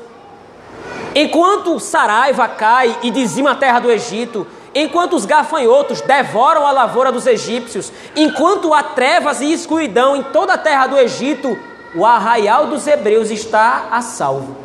Enquanto 1.13 1.79
Saraiva 1.79 2.47
cai 2.47 2.97
e 3.03 3.11
dizima 3.11 3.51
a 3.51 3.55
terra 3.55 3.79
do 3.79 3.91
Egito, 3.91 4.47
enquanto 4.73 5.15
os 5.15 5.25
gafanhotos 5.25 5.99
devoram 6.01 6.65
a 6.65 6.71
lavoura 6.71 7.11
dos 7.11 7.27
egípcios, 7.27 7.91
enquanto 8.15 8.73
há 8.73 8.81
trevas 8.81 9.41
e 9.41 9.51
escuridão 9.51 10.15
em 10.15 10.23
toda 10.23 10.53
a 10.53 10.57
terra 10.57 10.87
do 10.87 10.97
Egito, 10.97 11.57
o 11.93 12.05
arraial 12.05 12.67
dos 12.67 12.87
hebreus 12.87 13.29
está 13.29 13.87
a 13.91 14.01
salvo. 14.01 14.55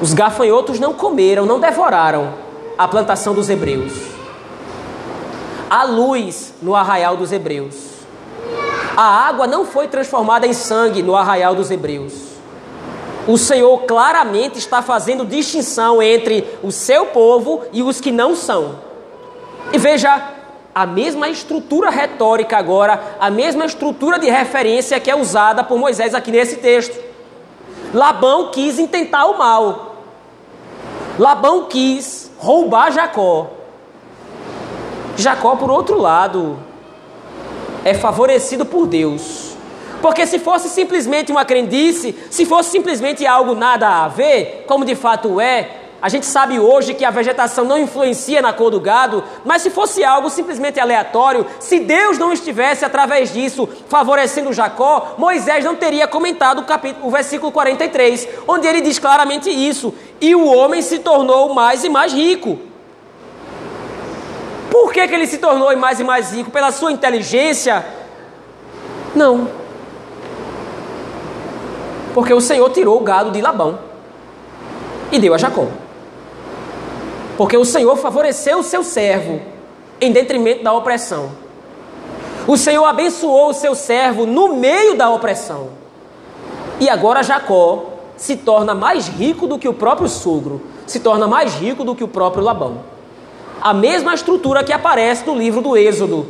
Os 0.00 0.14
gafanhotos 0.14 0.78
não 0.78 0.94
comeram, 0.94 1.44
não 1.44 1.58
devoraram 1.58 2.32
a 2.78 2.86
plantação 2.86 3.34
dos 3.34 3.50
hebreus. 3.50 3.92
Há 5.68 5.84
luz 5.84 6.54
no 6.62 6.74
arraial 6.74 7.16
dos 7.16 7.32
hebreus. 7.32 7.74
A 8.96 9.02
água 9.02 9.46
não 9.46 9.66
foi 9.66 9.88
transformada 9.88 10.46
em 10.46 10.52
sangue 10.52 11.02
no 11.02 11.16
arraial 11.16 11.54
dos 11.54 11.70
hebreus. 11.70 12.29
O 13.26 13.36
Senhor 13.36 13.82
claramente 13.82 14.58
está 14.58 14.82
fazendo 14.82 15.24
distinção 15.24 16.02
entre 16.02 16.46
o 16.62 16.72
seu 16.72 17.06
povo 17.06 17.62
e 17.72 17.82
os 17.82 18.00
que 18.00 18.10
não 18.10 18.34
são. 18.34 18.76
E 19.72 19.78
veja 19.78 20.30
a 20.74 20.86
mesma 20.86 21.28
estrutura 21.28 21.90
retórica 21.90 22.56
agora, 22.56 23.16
a 23.20 23.30
mesma 23.30 23.64
estrutura 23.64 24.18
de 24.18 24.30
referência 24.30 24.98
que 25.00 25.10
é 25.10 25.16
usada 25.16 25.62
por 25.62 25.78
Moisés 25.78 26.14
aqui 26.14 26.30
nesse 26.30 26.56
texto. 26.56 26.98
Labão 27.92 28.50
quis 28.50 28.78
intentar 28.78 29.26
o 29.26 29.36
mal. 29.36 29.96
Labão 31.18 31.64
quis 31.64 32.30
roubar 32.38 32.92
Jacó. 32.92 33.50
Jacó, 35.16 35.56
por 35.56 35.70
outro 35.70 35.98
lado, 35.98 36.58
é 37.84 37.92
favorecido 37.92 38.64
por 38.64 38.86
Deus. 38.86 39.49
Porque 40.00 40.26
se 40.26 40.38
fosse 40.38 40.68
simplesmente 40.68 41.30
uma 41.30 41.44
crendice, 41.44 42.14
se 42.30 42.46
fosse 42.46 42.70
simplesmente 42.70 43.26
algo 43.26 43.54
nada 43.54 44.04
a 44.04 44.08
ver, 44.08 44.64
como 44.66 44.84
de 44.84 44.94
fato 44.94 45.40
é, 45.40 45.80
a 46.02 46.08
gente 46.08 46.24
sabe 46.24 46.58
hoje 46.58 46.94
que 46.94 47.04
a 47.04 47.10
vegetação 47.10 47.64
não 47.64 47.78
influencia 47.78 48.40
na 48.40 48.54
cor 48.54 48.70
do 48.70 48.80
gado, 48.80 49.22
mas 49.44 49.60
se 49.60 49.68
fosse 49.68 50.02
algo 50.02 50.30
simplesmente 50.30 50.80
aleatório, 50.80 51.46
se 51.58 51.80
Deus 51.80 52.16
não 52.16 52.32
estivesse 52.32 52.86
através 52.86 53.32
disso 53.32 53.68
favorecendo 53.86 54.52
Jacó, 54.52 55.16
Moisés 55.18 55.62
não 55.62 55.76
teria 55.76 56.08
comentado 56.08 56.60
o, 56.60 56.64
capítulo, 56.64 57.06
o 57.06 57.10
versículo 57.10 57.52
43, 57.52 58.26
onde 58.48 58.66
ele 58.66 58.80
diz 58.80 58.98
claramente 58.98 59.50
isso: 59.50 59.94
e 60.20 60.34
o 60.34 60.46
homem 60.46 60.80
se 60.80 61.00
tornou 61.00 61.52
mais 61.52 61.84
e 61.84 61.90
mais 61.90 62.14
rico. 62.14 62.58
Por 64.70 64.92
que, 64.92 65.06
que 65.06 65.14
ele 65.14 65.26
se 65.26 65.36
tornou 65.36 65.76
mais 65.76 66.00
e 66.00 66.04
mais 66.04 66.32
rico? 66.32 66.50
Pela 66.50 66.72
sua 66.72 66.92
inteligência? 66.92 67.84
Não. 69.14 69.59
Porque 72.14 72.34
o 72.34 72.40
Senhor 72.40 72.68
tirou 72.70 72.96
o 72.96 73.04
gado 73.04 73.30
de 73.30 73.40
Labão 73.40 73.78
e 75.12 75.18
deu 75.18 75.34
a 75.34 75.38
Jacó. 75.38 75.66
Porque 77.36 77.56
o 77.56 77.64
Senhor 77.64 77.96
favoreceu 77.96 78.58
o 78.58 78.62
seu 78.62 78.82
servo 78.82 79.40
em 80.00 80.12
detrimento 80.12 80.62
da 80.62 80.72
opressão. 80.72 81.30
O 82.46 82.56
Senhor 82.56 82.84
abençoou 82.84 83.50
o 83.50 83.54
seu 83.54 83.74
servo 83.74 84.26
no 84.26 84.56
meio 84.56 84.96
da 84.96 85.10
opressão. 85.10 85.68
E 86.80 86.88
agora 86.88 87.22
Jacó 87.22 87.90
se 88.16 88.36
torna 88.36 88.74
mais 88.74 89.08
rico 89.08 89.46
do 89.46 89.58
que 89.58 89.68
o 89.68 89.74
próprio 89.74 90.08
sogro, 90.08 90.60
se 90.86 91.00
torna 91.00 91.26
mais 91.26 91.54
rico 91.54 91.84
do 91.84 91.94
que 91.94 92.04
o 92.04 92.08
próprio 92.08 92.42
Labão. 92.42 92.78
A 93.60 93.72
mesma 93.72 94.14
estrutura 94.14 94.64
que 94.64 94.72
aparece 94.72 95.26
no 95.26 95.36
livro 95.36 95.60
do 95.60 95.76
Êxodo. 95.76 96.26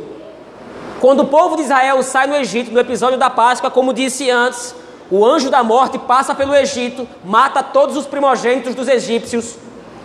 Quando 0.99 1.21
o 1.21 1.27
povo 1.27 1.55
de 1.55 1.63
Israel 1.63 2.03
sai 2.03 2.27
no 2.27 2.35
Egito, 2.35 2.71
no 2.71 2.79
episódio 2.79 3.17
da 3.17 3.29
Páscoa, 3.29 3.71
como 3.71 3.93
disse 3.93 4.29
antes, 4.29 4.75
o 5.11 5.25
anjo 5.25 5.49
da 5.49 5.61
morte 5.61 5.99
passa 5.99 6.33
pelo 6.33 6.55
Egito, 6.55 7.05
mata 7.23 7.61
todos 7.61 7.97
os 7.97 8.07
primogênitos 8.07 8.73
dos 8.73 8.87
egípcios 8.87 9.57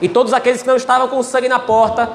e 0.03 0.09
todos 0.09 0.33
aqueles 0.33 0.62
que 0.62 0.69
não 0.69 0.75
estavam 0.77 1.07
com 1.07 1.23
sangue 1.23 1.49
na 1.49 1.61
porta. 1.61 2.11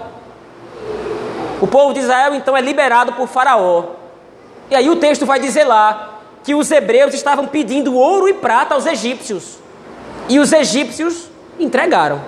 O 1.62 1.68
povo 1.68 1.94
de 1.94 2.02
Israel 2.02 2.36
então 2.36 2.56
é 2.56 2.60
liberado 2.60 3.14
por 3.14 3.30
Faraó. 3.30 3.86
E 4.70 4.76
aí 4.76 4.90
o 4.90 4.98
texto 4.98 5.26
vai 5.26 5.40
dizer 5.40 5.64
lá 5.64 6.20
que 6.44 6.54
os 6.54 6.70
hebreus 6.70 7.14
estavam 7.14 7.48
pedindo 7.48 7.96
ouro 7.96 8.28
e 8.28 8.34
prata 8.34 8.76
aos 8.76 8.86
egípcios. 8.86 9.58
E 10.28 10.38
os 10.38 10.52
egípcios 10.52 11.30
entregaram. 11.58 12.20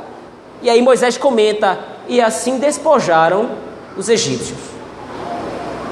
E 0.61 0.69
aí 0.69 0.81
Moisés 0.81 1.17
comenta: 1.17 1.77
e 2.07 2.21
assim 2.21 2.57
despojaram 2.57 3.49
os 3.97 4.07
egípcios. 4.07 4.59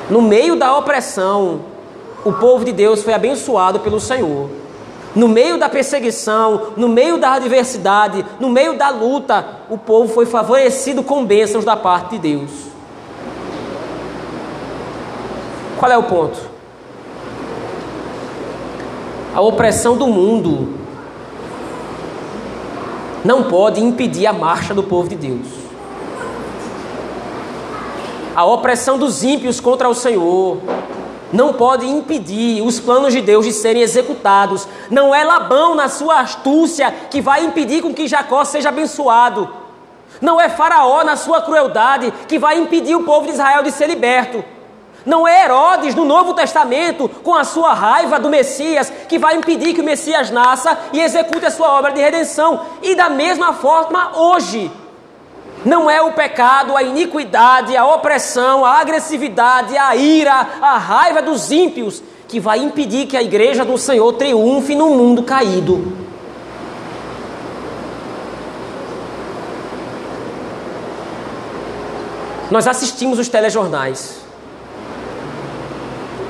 No 0.09 0.21
meio 0.21 0.55
da 0.55 0.77
opressão, 0.77 1.61
o 2.23 2.31
povo 2.31 2.63
de 2.63 2.71
Deus 2.71 3.03
foi 3.03 3.13
abençoado 3.13 3.81
pelo 3.81 3.99
Senhor. 3.99 4.60
No 5.13 5.27
meio 5.27 5.57
da 5.57 5.67
perseguição, 5.67 6.73
no 6.77 6.87
meio 6.87 7.17
da 7.17 7.33
adversidade, 7.33 8.25
no 8.39 8.49
meio 8.49 8.77
da 8.77 8.89
luta, 8.89 9.45
o 9.69 9.77
povo 9.77 10.13
foi 10.13 10.25
favorecido 10.25 11.03
com 11.03 11.25
bênçãos 11.25 11.65
da 11.65 11.75
parte 11.75 12.11
de 12.11 12.19
Deus. 12.19 12.51
Qual 15.77 15.91
é 15.91 15.97
o 15.97 16.03
ponto? 16.03 16.39
A 19.35 19.41
opressão 19.41 19.97
do 19.97 20.07
mundo 20.07 20.75
não 23.23 23.43
pode 23.43 23.83
impedir 23.83 24.27
a 24.27 24.33
marcha 24.33 24.73
do 24.73 24.83
povo 24.83 25.09
de 25.09 25.15
Deus. 25.15 25.47
A 28.35 28.45
opressão 28.45 28.97
dos 28.97 29.23
ímpios 29.23 29.59
contra 29.59 29.89
o 29.89 29.93
Senhor 29.93 30.57
não 31.33 31.53
pode 31.53 31.85
impedir 31.85 32.61
os 32.61 32.79
planos 32.79 33.13
de 33.13 33.21
Deus 33.21 33.45
de 33.45 33.53
serem 33.53 33.81
executados. 33.81 34.67
Não 34.89 35.13
é 35.13 35.23
Labão, 35.23 35.75
na 35.75 35.87
sua 35.87 36.19
astúcia, 36.19 36.93
que 37.09 37.21
vai 37.21 37.43
impedir 37.43 37.81
com 37.81 37.93
que 37.93 38.07
Jacó 38.07 38.43
seja 38.43 38.69
abençoado. 38.69 39.49
Não 40.21 40.39
é 40.39 40.49
Faraó, 40.49 41.03
na 41.03 41.15
sua 41.15 41.41
crueldade, 41.41 42.13
que 42.27 42.37
vai 42.37 42.57
impedir 42.57 42.95
o 42.95 43.03
povo 43.03 43.25
de 43.25 43.33
Israel 43.33 43.63
de 43.63 43.71
ser 43.71 43.87
liberto. 43.87 44.43
Não 45.05 45.27
é 45.27 45.45
Herodes, 45.45 45.95
no 45.95 46.05
Novo 46.05 46.33
Testamento, 46.33 47.09
com 47.23 47.33
a 47.33 47.43
sua 47.43 47.73
raiva 47.73 48.19
do 48.19 48.29
Messias, 48.29 48.91
que 49.09 49.17
vai 49.17 49.35
impedir 49.35 49.73
que 49.73 49.81
o 49.81 49.83
Messias 49.83 50.29
nasça 50.29 50.77
e 50.93 50.99
execute 50.99 51.45
a 51.45 51.51
sua 51.51 51.71
obra 51.71 51.91
de 51.91 51.99
redenção. 51.99 52.61
E 52.83 52.93
da 52.93 53.09
mesma 53.09 53.53
forma, 53.53 54.11
hoje, 54.15 54.71
não 55.63 55.89
é 55.89 56.01
o 56.01 56.11
pecado, 56.11 56.75
a 56.75 56.81
iniquidade, 56.81 57.77
a 57.77 57.85
opressão, 57.85 58.65
a 58.65 58.79
agressividade, 58.79 59.77
a 59.77 59.95
ira, 59.95 60.33
a 60.61 60.77
raiva 60.77 61.21
dos 61.21 61.51
ímpios 61.51 62.01
que 62.27 62.39
vai 62.39 62.59
impedir 62.59 63.07
que 63.07 63.17
a 63.17 63.21
igreja 63.21 63.63
do 63.63 63.77
Senhor 63.77 64.11
triunfe 64.13 64.73
no 64.73 64.89
mundo 64.89 65.23
caído. 65.23 65.97
Nós 72.49 72.67
assistimos 72.67 73.19
os 73.19 73.29
telejornais. 73.29 74.21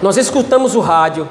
Nós 0.02 0.18
escutamos 0.18 0.76
o 0.76 0.80
rádio. 0.80 1.28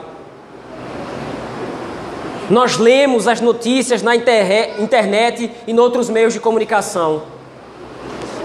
Nós 2.48 2.78
lemos 2.78 3.28
as 3.28 3.40
notícias 3.40 4.02
na 4.02 4.16
internet 4.16 5.50
e 5.66 5.70
em 5.70 5.78
outros 5.78 6.08
meios 6.08 6.32
de 6.32 6.40
comunicação. 6.40 7.22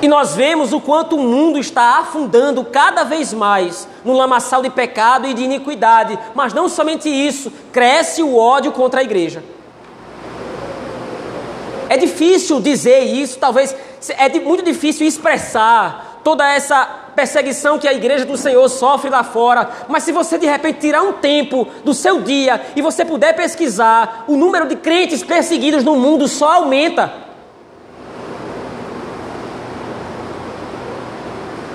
E 0.01 0.07
nós 0.07 0.35
vemos 0.35 0.73
o 0.73 0.81
quanto 0.81 1.15
o 1.15 1.19
mundo 1.19 1.57
está 1.57 1.99
afundando 1.99 2.63
cada 2.63 3.03
vez 3.03 3.33
mais 3.33 3.87
no 4.03 4.13
lamaçal 4.13 4.61
de 4.61 4.69
pecado 4.69 5.27
e 5.27 5.33
de 5.33 5.43
iniquidade. 5.43 6.17
Mas 6.33 6.53
não 6.53 6.69
somente 6.69 7.09
isso, 7.09 7.51
cresce 7.71 8.21
o 8.21 8.37
ódio 8.37 8.71
contra 8.71 9.01
a 9.01 9.03
igreja. 9.03 9.43
É 11.89 11.97
difícil 11.97 12.59
dizer 12.59 13.01
isso, 13.01 13.37
talvez 13.39 13.75
é 14.17 14.29
muito 14.39 14.63
difícil 14.63 15.07
expressar 15.07 16.19
toda 16.23 16.47
essa 16.51 16.83
perseguição 17.15 17.77
que 17.77 17.87
a 17.87 17.93
igreja 17.93 18.25
do 18.25 18.35
Senhor 18.35 18.67
sofre 18.67 19.09
lá 19.09 19.23
fora. 19.23 19.69
Mas 19.87 20.03
se 20.03 20.11
você 20.11 20.37
de 20.37 20.47
repente 20.47 20.79
tirar 20.79 21.03
um 21.03 21.13
tempo 21.13 21.67
do 21.83 21.93
seu 21.93 22.21
dia 22.21 22.61
e 22.75 22.81
você 22.81 23.05
puder 23.05 23.33
pesquisar, 23.33 24.25
o 24.27 24.35
número 24.35 24.67
de 24.67 24.75
crentes 24.75 25.23
perseguidos 25.23 25.83
no 25.83 25.95
mundo 25.95 26.27
só 26.27 26.53
aumenta. 26.53 27.24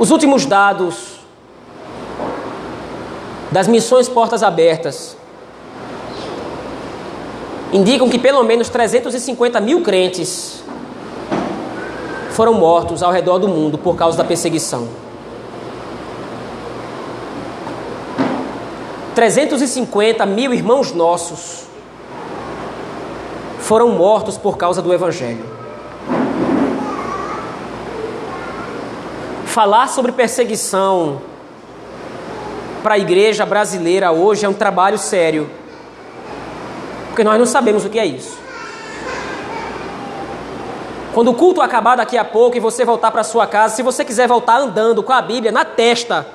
Os 0.00 0.10
últimos 0.10 0.46
dados 0.46 1.20
das 3.52 3.68
missões 3.68 4.08
Portas 4.08 4.42
Abertas 4.42 5.14
indicam 7.70 8.08
que 8.08 8.18
pelo 8.18 8.42
menos 8.42 8.70
350 8.70 9.60
mil 9.60 9.82
crentes 9.82 10.64
foram 12.30 12.54
mortos 12.54 13.02
ao 13.02 13.12
redor 13.12 13.38
do 13.38 13.46
mundo 13.46 13.76
por 13.76 13.94
causa 13.94 14.16
da 14.16 14.24
perseguição. 14.24 14.88
350 19.14 20.24
mil 20.24 20.54
irmãos 20.54 20.94
nossos 20.94 21.64
foram 23.58 23.90
mortos 23.90 24.38
por 24.38 24.56
causa 24.56 24.80
do 24.80 24.94
Evangelho. 24.94 25.44
Falar 29.50 29.88
sobre 29.88 30.12
perseguição 30.12 31.20
para 32.84 32.94
a 32.94 32.98
igreja 32.98 33.44
brasileira 33.44 34.12
hoje 34.12 34.46
é 34.46 34.48
um 34.48 34.54
trabalho 34.54 34.96
sério, 34.96 35.50
porque 37.08 37.24
nós 37.24 37.36
não 37.36 37.44
sabemos 37.44 37.84
o 37.84 37.90
que 37.90 37.98
é 37.98 38.06
isso. 38.06 38.38
Quando 41.12 41.32
o 41.32 41.34
culto 41.34 41.60
acabar 41.60 41.96
daqui 41.96 42.16
a 42.16 42.24
pouco 42.24 42.56
e 42.56 42.60
você 42.60 42.84
voltar 42.84 43.10
para 43.10 43.24
sua 43.24 43.44
casa, 43.44 43.74
se 43.74 43.82
você 43.82 44.04
quiser 44.04 44.28
voltar 44.28 44.56
andando 44.56 45.02
com 45.02 45.12
a 45.12 45.20
Bíblia 45.20 45.50
na 45.50 45.64
testa, 45.64 46.28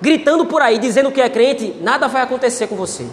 gritando 0.00 0.46
por 0.46 0.62
aí, 0.62 0.78
dizendo 0.78 1.12
que 1.12 1.20
é 1.20 1.28
crente, 1.28 1.76
nada 1.82 2.08
vai 2.08 2.22
acontecer 2.22 2.68
com 2.68 2.74
você. 2.74 3.06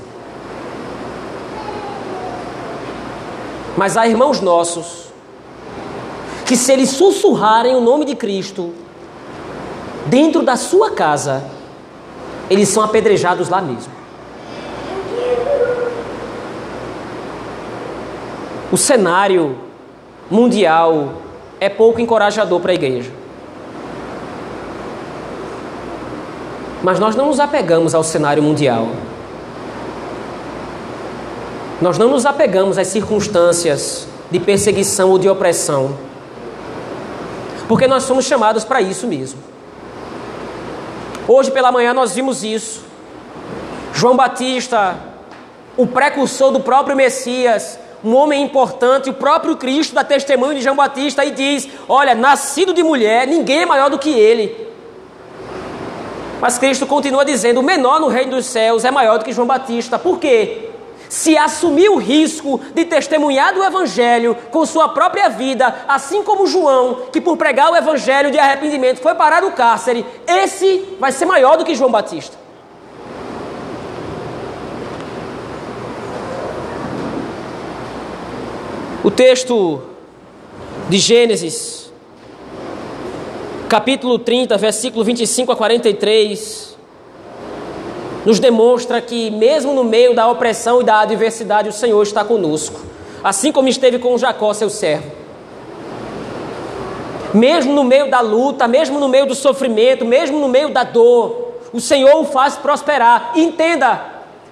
Mas 3.75 3.97
há 3.97 4.07
irmãos 4.07 4.39
nossos 4.39 5.09
que 6.45 6.55
se 6.55 6.71
eles 6.71 6.91
sussurrarem 6.91 7.75
o 7.75 7.81
nome 7.81 8.05
de 8.05 8.15
Cristo 8.15 8.73
dentro 10.09 10.41
da 10.41 10.55
sua 10.55 10.91
casa, 10.91 11.43
eles 12.49 12.67
são 12.69 12.83
apedrejados 12.83 13.47
lá 13.47 13.61
mesmo. 13.61 13.93
O 18.71 18.77
cenário 18.77 19.57
mundial 20.29 21.13
é 21.59 21.69
pouco 21.69 22.01
encorajador 22.01 22.59
para 22.59 22.71
a 22.71 22.75
igreja. 22.75 23.11
Mas 26.81 26.99
nós 26.99 27.15
não 27.15 27.27
nos 27.27 27.39
apegamos 27.39 27.93
ao 27.93 28.03
cenário 28.03 28.41
mundial. 28.41 28.87
Nós 31.81 31.97
não 31.97 32.09
nos 32.09 32.25
apegamos 32.25 32.77
às 32.77 32.87
circunstâncias 32.87 34.07
de 34.31 34.39
perseguição 34.39 35.09
ou 35.09 35.19
de 35.19 35.27
opressão. 35.27 35.97
Porque 37.67 37.87
nós 37.87 38.03
somos 38.03 38.25
chamados 38.25 38.63
para 38.63 38.81
isso 38.81 39.07
mesmo. 39.07 39.39
Hoje 41.31 41.51
pela 41.51 41.71
manhã 41.71 41.93
nós 41.93 42.15
vimos 42.15 42.43
isso. 42.43 42.83
João 43.93 44.15
Batista, 44.15 44.97
o 45.77 45.85
precursor 45.85 46.51
do 46.51 46.59
próprio 46.59 46.95
Messias, 46.95 47.77
um 48.03 48.15
homem 48.15 48.41
importante, 48.41 49.11
o 49.11 49.13
próprio 49.13 49.55
Cristo 49.55 49.93
dá 49.93 50.03
testemunho 50.03 50.55
de 50.55 50.61
João 50.61 50.75
Batista 50.75 51.23
e 51.23 51.29
diz: 51.29 51.69
Olha, 51.87 52.15
nascido 52.15 52.73
de 52.73 52.81
mulher, 52.81 53.27
ninguém 53.27 53.59
é 53.59 53.65
maior 53.67 53.91
do 53.91 53.99
que 53.99 54.09
ele. 54.09 54.69
Mas 56.41 56.57
Cristo 56.57 56.87
continua 56.87 57.23
dizendo: 57.23 57.59
o 57.59 57.63
menor 57.63 57.99
no 57.99 58.07
reino 58.07 58.31
dos 58.31 58.47
céus 58.47 58.83
é 58.83 58.89
maior 58.89 59.19
do 59.19 59.23
que 59.23 59.31
João 59.31 59.45
Batista. 59.45 59.99
Por 59.99 60.17
quê? 60.17 60.68
Se 61.09 61.35
assumir 61.35 61.89
o 61.89 61.97
risco 61.97 62.61
de 62.73 62.85
testemunhar 62.85 63.53
do 63.53 63.63
Evangelho 63.63 64.37
com 64.51 64.63
sua 64.63 64.89
própria 64.89 65.27
vida, 65.27 65.75
assim 65.87 66.23
como 66.23 66.45
João, 66.45 67.07
que 67.11 67.19
por 67.19 67.35
pregar 67.35 67.71
o 67.71 67.75
Evangelho 67.75 68.29
de 68.29 68.37
arrependimento 68.37 69.01
foi 69.01 69.15
parar 69.15 69.41
no 69.41 69.51
cárcere, 69.51 70.05
esse 70.27 70.95
vai 70.99 71.11
ser 71.11 71.25
maior 71.25 71.57
do 71.57 71.65
que 71.65 71.73
João 71.73 71.89
Batista. 71.91 72.37
O 79.03 79.09
texto 79.09 79.81
de 80.89 80.99
Gênesis, 80.99 81.91
capítulo 83.67 84.19
30, 84.19 84.57
versículo 84.57 85.03
25 85.03 85.51
a 85.51 85.55
43, 85.55 86.68
nos 88.29 88.37
demonstra 88.37 89.01
que, 89.01 89.31
mesmo 89.31 89.73
no 89.73 89.83
meio 89.83 90.13
da 90.13 90.27
opressão 90.27 90.81
e 90.81 90.83
da 90.83 90.99
adversidade, 90.99 91.67
o 91.67 91.73
Senhor 91.73 92.03
está 92.03 92.23
conosco, 92.23 92.79
assim 93.23 93.51
como 93.51 93.67
esteve 93.67 93.97
com 93.97 94.15
Jacó, 94.19 94.53
seu 94.53 94.69
servo. 94.69 95.11
Mesmo 97.33 97.73
no 97.73 97.83
meio 97.83 98.07
da 98.07 98.21
luta, 98.21 98.67
mesmo 98.67 98.99
no 98.99 99.07
meio 99.07 99.25
do 99.25 99.33
sofrimento, 99.33 100.05
mesmo 100.05 100.37
no 100.37 100.47
meio 100.47 100.71
da 100.71 100.83
dor, 100.83 101.53
o 101.73 101.81
Senhor 101.81 102.21
o 102.21 102.23
faz 102.23 102.55
prosperar. 102.55 103.31
Entenda, 103.35 103.99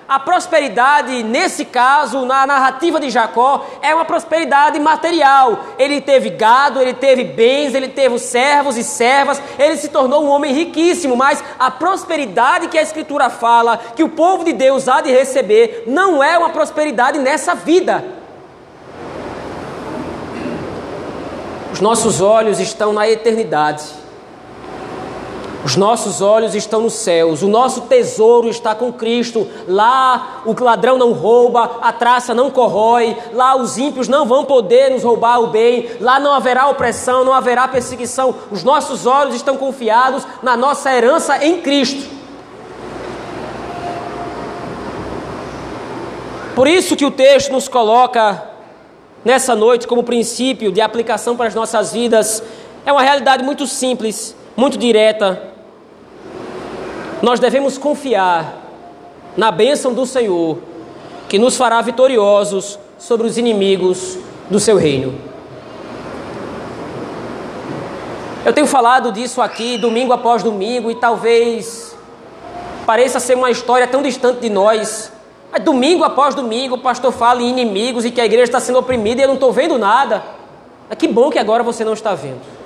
a 0.08 0.20
prosperidade, 0.20 1.22
nesse 1.22 1.66
caso, 1.66 2.26
na 2.26 2.48
narrativa 2.48 2.98
de 2.98 3.10
Jacó, 3.10 3.66
é 3.82 3.94
uma 3.94 4.06
prosperidade 4.06 4.80
material. 4.80 5.60
Ele 5.78 6.00
teve 6.00 6.30
gado, 6.30 6.82
ele 6.82 6.94
teve 6.94 7.26
bens, 7.26 7.76
ele 7.76 7.90
teve 7.90 8.18
servos 8.18 8.78
e 8.78 8.84
servas, 8.84 9.42
ele 9.60 9.76
se 9.76 9.90
tornou 9.90 10.24
um 10.24 10.30
homem 10.30 10.54
riquíssimo, 10.54 11.18
mas 11.18 11.44
a 11.60 11.70
prosperidade 11.70 12.70
que 12.70 12.78
a 12.78 12.82
Escritura 12.82 13.30
fala, 13.30 13.78
que 13.96 14.04
o 14.04 14.10
povo 14.10 14.46
de 14.46 14.54
Deus 14.54 14.88
há 14.88 15.02
de 15.02 15.12
receber, 15.12 15.84
não 15.88 16.24
é 16.24 16.38
uma 16.38 16.52
prosperidade 16.52 17.20
nessa 17.20 17.54
vida. 17.54 18.06
Os 21.74 21.82
nossos 21.82 22.22
olhos 22.22 22.62
estão 22.62 22.94
na 22.94 23.10
eternidade. 23.10 24.07
Os 25.64 25.76
nossos 25.76 26.22
olhos 26.22 26.56
estão 26.56 26.82
nos 26.82 26.94
céus, 26.94 27.42
o 27.42 27.48
nosso 27.48 27.82
tesouro 27.82 28.48
está 28.48 28.76
com 28.76 28.94
Cristo. 28.94 29.48
Lá 29.68 30.44
o 30.46 30.64
ladrão 30.64 30.98
não 30.98 31.14
rouba, 31.14 31.80
a 31.82 31.92
traça 31.92 32.34
não 32.34 32.50
corrói, 32.50 33.18
lá 33.34 33.56
os 33.56 33.78
ímpios 33.78 34.08
não 34.08 34.26
vão 34.26 34.46
poder 34.46 34.92
nos 34.92 35.04
roubar 35.04 35.40
o 35.42 35.48
bem, 35.48 35.90
lá 36.00 36.20
não 36.20 36.34
haverá 36.34 36.68
opressão, 36.68 37.26
não 37.26 37.34
haverá 37.34 37.68
perseguição. 37.68 38.36
Os 38.52 38.64
nossos 38.64 39.06
olhos 39.06 39.36
estão 39.36 39.58
confiados 39.58 40.26
na 40.44 40.56
nossa 40.56 40.94
herança 40.94 41.44
em 41.44 41.60
Cristo. 41.62 42.18
Por 46.56 46.68
isso 46.68 46.96
que 46.96 47.06
o 47.06 47.12
texto 47.12 47.52
nos 47.52 47.68
coloca 47.68 48.44
nessa 49.24 49.56
noite 49.56 49.88
como 49.88 50.02
princípio 50.02 50.72
de 50.72 50.82
aplicação 50.82 51.36
para 51.36 51.48
as 51.48 51.54
nossas 51.54 51.94
vidas. 51.94 52.42
É 52.86 52.92
uma 52.92 53.02
realidade 53.02 53.44
muito 53.44 53.68
simples, 53.68 54.36
muito 54.58 54.76
direta, 54.76 55.40
nós 57.22 57.40
devemos 57.40 57.78
confiar 57.78 58.56
na 59.38 59.52
bênção 59.52 59.94
do 59.94 60.04
Senhor, 60.04 60.58
que 61.30 61.38
nos 61.38 61.56
fará 61.56 61.80
vitoriosos 61.80 62.80
sobre 62.98 63.28
os 63.28 63.38
inimigos 63.38 64.18
do 64.50 64.60
seu 64.60 64.76
reino. 64.76 65.14
Eu 68.44 68.52
tenho 68.52 68.66
falado 68.66 69.12
disso 69.12 69.42
aqui 69.42 69.78
domingo 69.78 70.12
após 70.12 70.42
domingo 70.42 70.90
e 70.90 70.96
talvez 70.96 71.96
pareça 72.84 73.20
ser 73.20 73.36
uma 73.36 73.52
história 73.52 73.86
tão 73.86 74.02
distante 74.02 74.40
de 74.40 74.50
nós. 74.50 75.12
Mas 75.52 75.64
domingo 75.64 76.04
após 76.04 76.34
domingo 76.34 76.76
o 76.76 76.80
pastor 76.80 77.12
fala 77.12 77.44
em 77.44 77.50
inimigos 77.50 78.06
e 78.06 78.12
que 78.12 78.22
a 78.22 78.26
igreja 78.26 78.46
está 78.46 78.60
sendo 78.60 78.80
oprimida 78.80 79.22
e 79.22 79.24
eu 79.26 79.28
não 79.28 79.36
estou 79.36 79.52
vendo 79.52 79.78
nada. 79.78 80.24
Mas 80.90 80.98
que 80.98 81.08
bom 81.08 81.30
que 81.30 81.38
agora 81.38 81.62
você 81.62 81.84
não 81.84 81.94
está 81.94 82.16
vendo. 82.16 82.57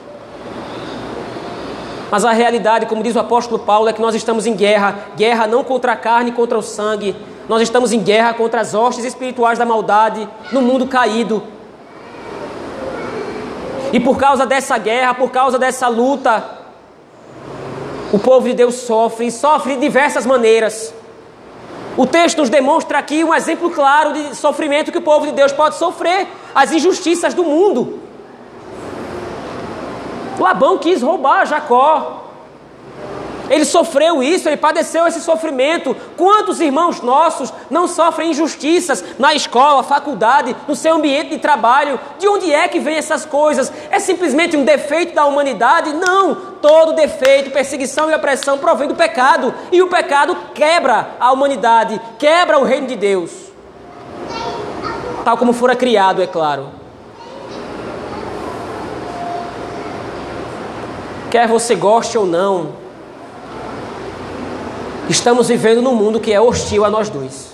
Mas 2.11 2.25
a 2.25 2.33
realidade, 2.33 2.87
como 2.87 3.01
diz 3.01 3.15
o 3.15 3.19
apóstolo 3.19 3.57
Paulo, 3.57 3.87
é 3.87 3.93
que 3.93 4.01
nós 4.01 4.13
estamos 4.13 4.45
em 4.45 4.53
guerra 4.53 5.07
guerra 5.15 5.47
não 5.47 5.63
contra 5.63 5.93
a 5.93 5.95
carne, 5.95 6.33
contra 6.33 6.57
o 6.57 6.61
sangue. 6.61 7.15
Nós 7.47 7.61
estamos 7.61 7.93
em 7.93 8.03
guerra 8.03 8.33
contra 8.33 8.59
as 8.59 8.73
hostes 8.73 9.05
espirituais 9.05 9.57
da 9.57 9.65
maldade 9.65 10.27
no 10.51 10.61
mundo 10.61 10.85
caído. 10.87 11.41
E 13.93 13.99
por 13.99 14.17
causa 14.17 14.45
dessa 14.45 14.77
guerra, 14.77 15.13
por 15.13 15.31
causa 15.31 15.57
dessa 15.57 15.87
luta, 15.87 16.43
o 18.11 18.19
povo 18.19 18.45
de 18.45 18.55
Deus 18.55 18.75
sofre 18.75 19.27
e 19.27 19.31
sofre 19.31 19.75
de 19.75 19.81
diversas 19.81 20.25
maneiras. 20.25 20.93
O 21.95 22.05
texto 22.05 22.39
nos 22.39 22.49
demonstra 22.49 22.97
aqui 22.97 23.23
um 23.23 23.33
exemplo 23.33 23.69
claro 23.69 24.11
de 24.11 24.35
sofrimento 24.35 24.91
que 24.91 24.97
o 24.97 25.01
povo 25.01 25.25
de 25.25 25.31
Deus 25.31 25.53
pode 25.53 25.75
sofrer, 25.75 26.27
as 26.53 26.73
injustiças 26.73 27.33
do 27.33 27.43
mundo. 27.45 28.00
Labão 30.41 30.77
quis 30.77 31.01
roubar 31.01 31.45
Jacó. 31.45 32.21
Ele 33.51 33.65
sofreu 33.65 34.23
isso, 34.23 34.47
ele 34.47 34.55
padeceu 34.55 35.05
esse 35.05 35.19
sofrimento. 35.19 35.93
Quantos 36.15 36.61
irmãos 36.61 37.01
nossos 37.01 37.53
não 37.69 37.85
sofrem 37.85 38.31
injustiças 38.31 39.03
na 39.19 39.33
escola, 39.33 39.83
faculdade, 39.83 40.55
no 40.69 40.75
seu 40.75 40.95
ambiente 40.95 41.31
de 41.31 41.37
trabalho? 41.37 41.99
De 42.17 42.29
onde 42.29 42.49
é 42.49 42.69
que 42.69 42.79
vem 42.79 42.95
essas 42.95 43.25
coisas? 43.25 43.69
É 43.89 43.99
simplesmente 43.99 44.55
um 44.55 44.63
defeito 44.63 45.13
da 45.13 45.25
humanidade? 45.25 45.91
Não! 45.91 46.33
Todo 46.61 46.93
defeito, 46.93 47.51
perseguição 47.51 48.09
e 48.09 48.15
opressão 48.15 48.57
provém 48.57 48.87
do 48.87 48.95
pecado. 48.95 49.53
E 49.69 49.81
o 49.81 49.89
pecado 49.89 50.33
quebra 50.55 51.09
a 51.19 51.33
humanidade, 51.33 51.99
quebra 52.17 52.57
o 52.57 52.63
reino 52.63 52.87
de 52.87 52.95
Deus. 52.95 53.31
Tal 55.25 55.37
como 55.37 55.51
fora 55.51 55.75
criado, 55.75 56.21
é 56.21 56.27
claro. 56.27 56.80
Quer 61.31 61.47
você 61.47 61.75
goste 61.75 62.17
ou 62.17 62.25
não, 62.25 62.73
estamos 65.07 65.47
vivendo 65.47 65.81
num 65.81 65.95
mundo 65.95 66.19
que 66.19 66.33
é 66.33 66.41
hostil 66.41 66.83
a 66.83 66.89
nós 66.89 67.07
dois. 67.07 67.51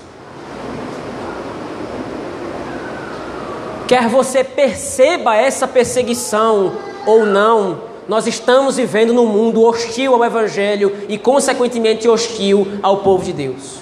Quer 3.87 4.09
você 4.09 4.43
perceba 4.43 5.35
essa 5.35 5.67
perseguição 5.67 6.73
ou 7.05 7.23
não, 7.23 7.81
nós 8.07 8.25
estamos 8.25 8.77
vivendo 8.77 9.13
num 9.13 9.27
mundo 9.27 9.63
hostil 9.63 10.15
ao 10.15 10.25
Evangelho 10.25 11.05
e, 11.07 11.15
consequentemente, 11.15 12.09
hostil 12.09 12.67
ao 12.81 12.97
povo 12.97 13.23
de 13.23 13.31
Deus. 13.31 13.77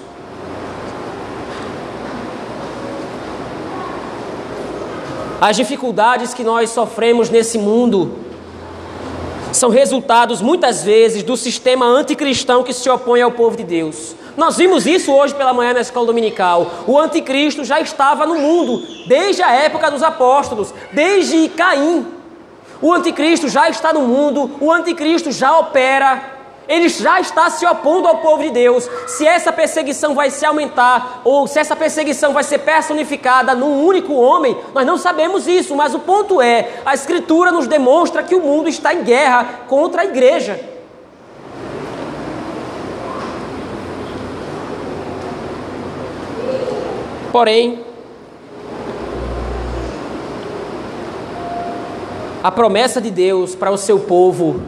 As 5.39 5.55
dificuldades 5.55 6.33
que 6.33 6.43
nós 6.43 6.69
sofremos 6.69 7.29
nesse 7.29 7.57
mundo 7.57 8.24
são 9.55 9.69
resultados 9.69 10.41
muitas 10.41 10.83
vezes 10.83 11.23
do 11.23 11.35
sistema 11.37 11.85
anticristão 11.85 12.63
que 12.63 12.73
se 12.73 12.89
opõe 12.89 13.21
ao 13.21 13.31
povo 13.31 13.55
de 13.57 13.63
Deus. 13.63 14.15
Nós 14.35 14.57
vimos 14.57 14.85
isso 14.85 15.11
hoje 15.13 15.33
pela 15.33 15.53
manhã 15.53 15.73
na 15.73 15.81
escola 15.81 16.07
dominical. 16.07 16.69
O 16.85 16.99
anticristo 16.99 17.63
já 17.63 17.79
estava 17.79 18.25
no 18.25 18.35
mundo 18.35 18.85
desde 19.07 19.41
a 19.41 19.51
época 19.51 19.89
dos 19.89 20.03
apóstolos, 20.03 20.73
desde 20.91 21.47
Caim. 21.49 22.05
O 22.81 22.93
anticristo 22.93 23.47
já 23.47 23.69
está 23.69 23.93
no 23.93 24.01
mundo, 24.01 24.51
o 24.59 24.71
anticristo 24.71 25.31
já 25.31 25.57
opera. 25.57 26.34
Ele 26.67 26.89
já 26.89 27.19
está 27.19 27.49
se 27.49 27.65
opondo 27.65 28.07
ao 28.07 28.17
povo 28.17 28.43
de 28.43 28.49
Deus. 28.49 28.89
Se 29.07 29.25
essa 29.25 29.51
perseguição 29.51 30.15
vai 30.15 30.29
se 30.29 30.45
aumentar 30.45 31.21
ou 31.23 31.47
se 31.47 31.59
essa 31.59 31.75
perseguição 31.75 32.33
vai 32.33 32.43
ser 32.43 32.59
personificada 32.59 33.53
num 33.53 33.85
único 33.85 34.13
homem, 34.13 34.57
nós 34.73 34.85
não 34.85 34.97
sabemos 34.97 35.47
isso, 35.47 35.75
mas 35.75 35.93
o 35.93 35.99
ponto 35.99 36.41
é: 36.41 36.69
a 36.85 36.93
Escritura 36.93 37.51
nos 37.51 37.67
demonstra 37.67 38.23
que 38.23 38.35
o 38.35 38.41
mundo 38.41 38.67
está 38.69 38.93
em 38.93 39.03
guerra 39.03 39.65
contra 39.67 40.01
a 40.01 40.05
igreja. 40.05 40.59
Porém, 47.31 47.83
a 52.41 52.51
promessa 52.51 53.01
de 53.01 53.11
Deus 53.11 53.55
para 53.55 53.71
o 53.71 53.77
seu 53.77 53.99
povo 53.99 54.61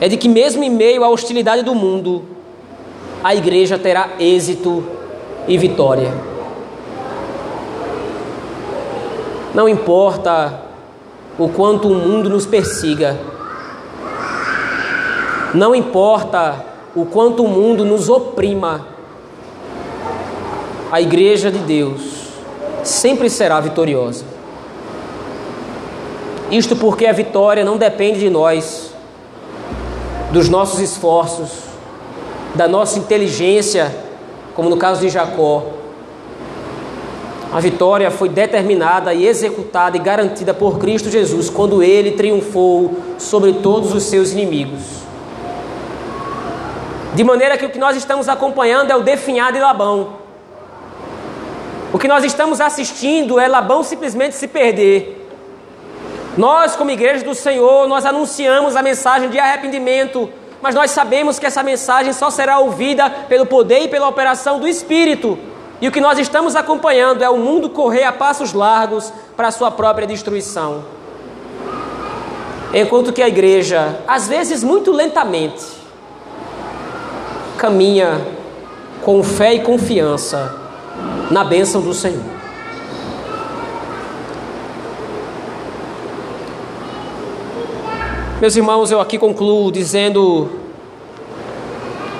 é 0.00 0.08
de 0.08 0.16
que, 0.16 0.28
mesmo 0.28 0.62
em 0.62 0.70
meio 0.70 1.04
à 1.04 1.08
hostilidade 1.08 1.62
do 1.62 1.74
mundo, 1.74 2.22
a 3.22 3.34
igreja 3.34 3.78
terá 3.78 4.10
êxito 4.18 4.84
e 5.46 5.58
vitória. 5.58 6.12
Não 9.54 9.68
importa 9.68 10.62
o 11.38 11.48
quanto 11.48 11.88
o 11.88 11.94
mundo 11.94 12.28
nos 12.28 12.46
persiga, 12.46 13.18
não 15.54 15.74
importa 15.74 16.64
o 16.94 17.06
quanto 17.06 17.44
o 17.44 17.48
mundo 17.48 17.84
nos 17.84 18.08
oprima, 18.08 18.86
a 20.90 21.00
igreja 21.00 21.50
de 21.50 21.58
Deus 21.58 22.28
sempre 22.82 23.28
será 23.28 23.60
vitoriosa. 23.60 24.24
Isto 26.50 26.76
porque 26.76 27.06
a 27.06 27.12
vitória 27.12 27.64
não 27.64 27.76
depende 27.76 28.20
de 28.20 28.30
nós, 28.30 28.87
dos 30.30 30.48
nossos 30.48 30.80
esforços, 30.80 31.50
da 32.54 32.68
nossa 32.68 32.98
inteligência, 32.98 33.94
como 34.54 34.68
no 34.68 34.76
caso 34.76 35.00
de 35.00 35.08
Jacó. 35.08 35.64
A 37.52 37.60
vitória 37.60 38.10
foi 38.10 38.28
determinada 38.28 39.14
e 39.14 39.26
executada 39.26 39.96
e 39.96 40.00
garantida 40.00 40.52
por 40.52 40.78
Cristo 40.78 41.10
Jesus 41.10 41.48
quando 41.48 41.82
ele 41.82 42.12
triunfou 42.12 42.96
sobre 43.16 43.54
todos 43.54 43.94
os 43.94 44.02
seus 44.02 44.32
inimigos. 44.32 44.82
De 47.14 47.24
maneira 47.24 47.56
que 47.56 47.64
o 47.64 47.70
que 47.70 47.78
nós 47.78 47.96
estamos 47.96 48.28
acompanhando 48.28 48.90
é 48.90 48.96
o 48.96 49.02
definhar 49.02 49.50
de 49.50 49.58
Labão. 49.58 50.18
O 51.90 51.98
que 51.98 52.06
nós 52.06 52.22
estamos 52.22 52.60
assistindo 52.60 53.40
é 53.40 53.48
Labão 53.48 53.82
simplesmente 53.82 54.34
se 54.34 54.46
perder. 54.46 55.17
Nós, 56.38 56.76
como 56.76 56.92
igreja 56.92 57.24
do 57.24 57.34
Senhor, 57.34 57.88
nós 57.88 58.06
anunciamos 58.06 58.76
a 58.76 58.82
mensagem 58.82 59.28
de 59.28 59.40
arrependimento, 59.40 60.30
mas 60.62 60.72
nós 60.72 60.92
sabemos 60.92 61.36
que 61.36 61.46
essa 61.46 61.64
mensagem 61.64 62.12
só 62.12 62.30
será 62.30 62.60
ouvida 62.60 63.10
pelo 63.10 63.44
poder 63.44 63.80
e 63.80 63.88
pela 63.88 64.06
operação 64.06 64.60
do 64.60 64.68
Espírito. 64.68 65.36
E 65.80 65.88
o 65.88 65.90
que 65.90 66.00
nós 66.00 66.16
estamos 66.16 66.54
acompanhando 66.54 67.24
é 67.24 67.28
o 67.28 67.38
mundo 67.38 67.68
correr 67.68 68.04
a 68.04 68.12
passos 68.12 68.52
largos 68.52 69.12
para 69.36 69.48
a 69.48 69.50
sua 69.50 69.72
própria 69.72 70.06
destruição. 70.06 70.84
Enquanto 72.72 73.12
que 73.12 73.20
a 73.20 73.26
igreja, 73.26 73.98
às 74.06 74.28
vezes 74.28 74.62
muito 74.62 74.92
lentamente, 74.92 75.66
caminha 77.56 78.24
com 79.02 79.24
fé 79.24 79.54
e 79.54 79.60
confiança 79.62 80.54
na 81.32 81.42
bênção 81.42 81.80
do 81.80 81.92
Senhor. 81.92 82.37
Meus 88.40 88.54
irmãos, 88.54 88.92
eu 88.92 89.00
aqui 89.00 89.18
concluo 89.18 89.72
dizendo 89.72 90.48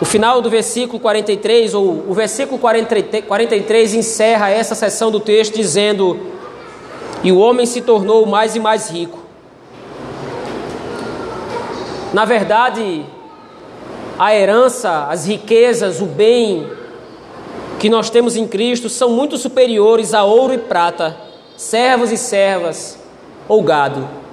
o 0.01 0.05
final 0.05 0.43
do 0.43 0.51
versículo 0.51 0.99
43, 0.99 1.75
ou 1.75 2.07
o 2.09 2.13
versículo 2.13 2.59
43 2.59 3.95
encerra 3.95 4.51
essa 4.51 4.75
seção 4.75 5.13
do 5.13 5.21
texto 5.21 5.55
dizendo: 5.55 6.19
E 7.23 7.31
o 7.31 7.39
homem 7.39 7.65
se 7.67 7.83
tornou 7.83 8.27
mais 8.27 8.57
e 8.57 8.59
mais 8.59 8.91
rico. 8.91 9.21
Na 12.13 12.25
verdade, 12.25 13.07
a 14.19 14.35
herança, 14.35 15.07
as 15.09 15.25
riquezas, 15.25 16.01
o 16.01 16.07
bem 16.07 16.69
que 17.79 17.89
nós 17.89 18.11
temos 18.11 18.35
em 18.35 18.49
Cristo 18.49 18.89
são 18.89 19.11
muito 19.11 19.39
superiores 19.39 20.13
a 20.13 20.25
ouro 20.25 20.53
e 20.53 20.59
prata, 20.59 21.17
servos 21.57 22.11
e 22.11 22.17
servas 22.17 22.99
ou 23.47 23.63
gado 23.63 24.28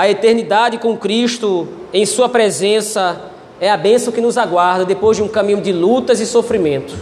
a 0.00 0.08
eternidade 0.08 0.78
com 0.78 0.96
Cristo 0.96 1.68
em 1.92 2.06
Sua 2.06 2.26
presença 2.26 3.20
é 3.60 3.70
a 3.70 3.76
bênção 3.76 4.10
que 4.10 4.20
nos 4.22 4.38
aguarda 4.38 4.82
depois 4.82 5.18
de 5.18 5.22
um 5.22 5.28
caminho 5.28 5.60
de 5.60 5.74
lutas 5.74 6.20
e 6.20 6.26
sofrimento, 6.26 6.96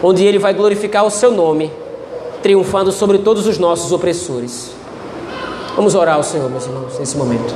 onde 0.00 0.24
Ele 0.24 0.38
vai 0.38 0.54
glorificar 0.54 1.04
o 1.04 1.10
Seu 1.10 1.32
nome, 1.32 1.72
triunfando 2.44 2.92
sobre 2.92 3.18
todos 3.18 3.48
os 3.48 3.58
nossos 3.58 3.90
opressores. 3.90 4.70
Vamos 5.74 5.96
orar 5.96 6.14
ao 6.14 6.22
Senhor, 6.22 6.48
meus 6.48 6.64
irmãos, 6.64 6.96
nesse 6.96 7.16
momento. 7.16 7.52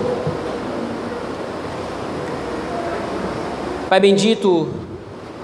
Pai 3.88 4.00
bendito, 4.00 4.68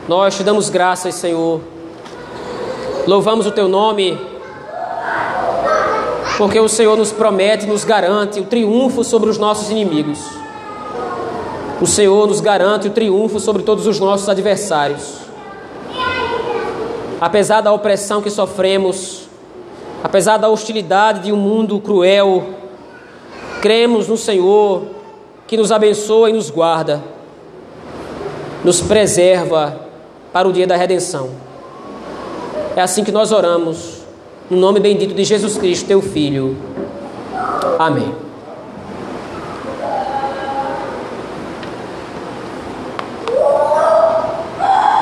nós 0.08 0.36
te 0.36 0.42
damos 0.42 0.68
graças, 0.68 1.14
Senhor. 1.14 1.60
Louvamos 3.06 3.46
o 3.46 3.52
Teu 3.52 3.68
nome 3.68 4.18
porque 6.37 6.59
o 6.59 6.68
Senhor 6.68 6.97
nos 6.97 7.12
promete, 7.12 7.66
nos 7.66 7.85
garante 7.85 8.41
o 8.41 8.45
triunfo 8.45 9.05
sobre 9.05 9.30
os 9.30 9.39
nossos 9.39 9.70
inimigos. 9.70 10.18
O 11.80 11.87
Senhor 11.87 12.26
nos 12.26 12.41
garante 12.41 12.89
o 12.89 12.91
triunfo 12.91 13.39
sobre 13.39 13.62
todos 13.62 13.87
os 13.87 14.01
nossos 14.01 14.28
adversários. 14.28 15.18
Apesar 17.20 17.61
da 17.61 17.72
opressão 17.72 18.20
que 18.20 18.30
sofremos, 18.30 19.28
apesar 20.03 20.37
da 20.37 20.49
hostilidade 20.49 21.20
de 21.20 21.32
um 21.32 21.37
mundo 21.37 21.80
cruel, 21.80 22.45
cremos 23.61 24.09
no 24.09 24.16
Senhor 24.16 24.82
que 25.47 25.57
nos 25.57 25.70
abençoa 25.70 26.30
e 26.30 26.32
nos 26.32 26.51
guarda, 26.51 27.03
nos 28.64 28.80
preserva 28.80 29.80
para 30.32 30.49
o 30.49 30.53
dia 30.53 30.66
da 30.66 30.76
redenção. 30.76 31.30
É 32.74 32.80
assim 32.80 33.05
que 33.05 33.12
nós 33.12 33.30
oramos 33.30 33.93
no 34.51 34.59
nome 34.59 34.80
bendito 34.80 35.14
de 35.14 35.24
Jesus 35.24 35.57
Cristo, 35.57 35.86
teu 35.86 36.01
Filho. 36.01 36.57
Amém. 37.78 38.23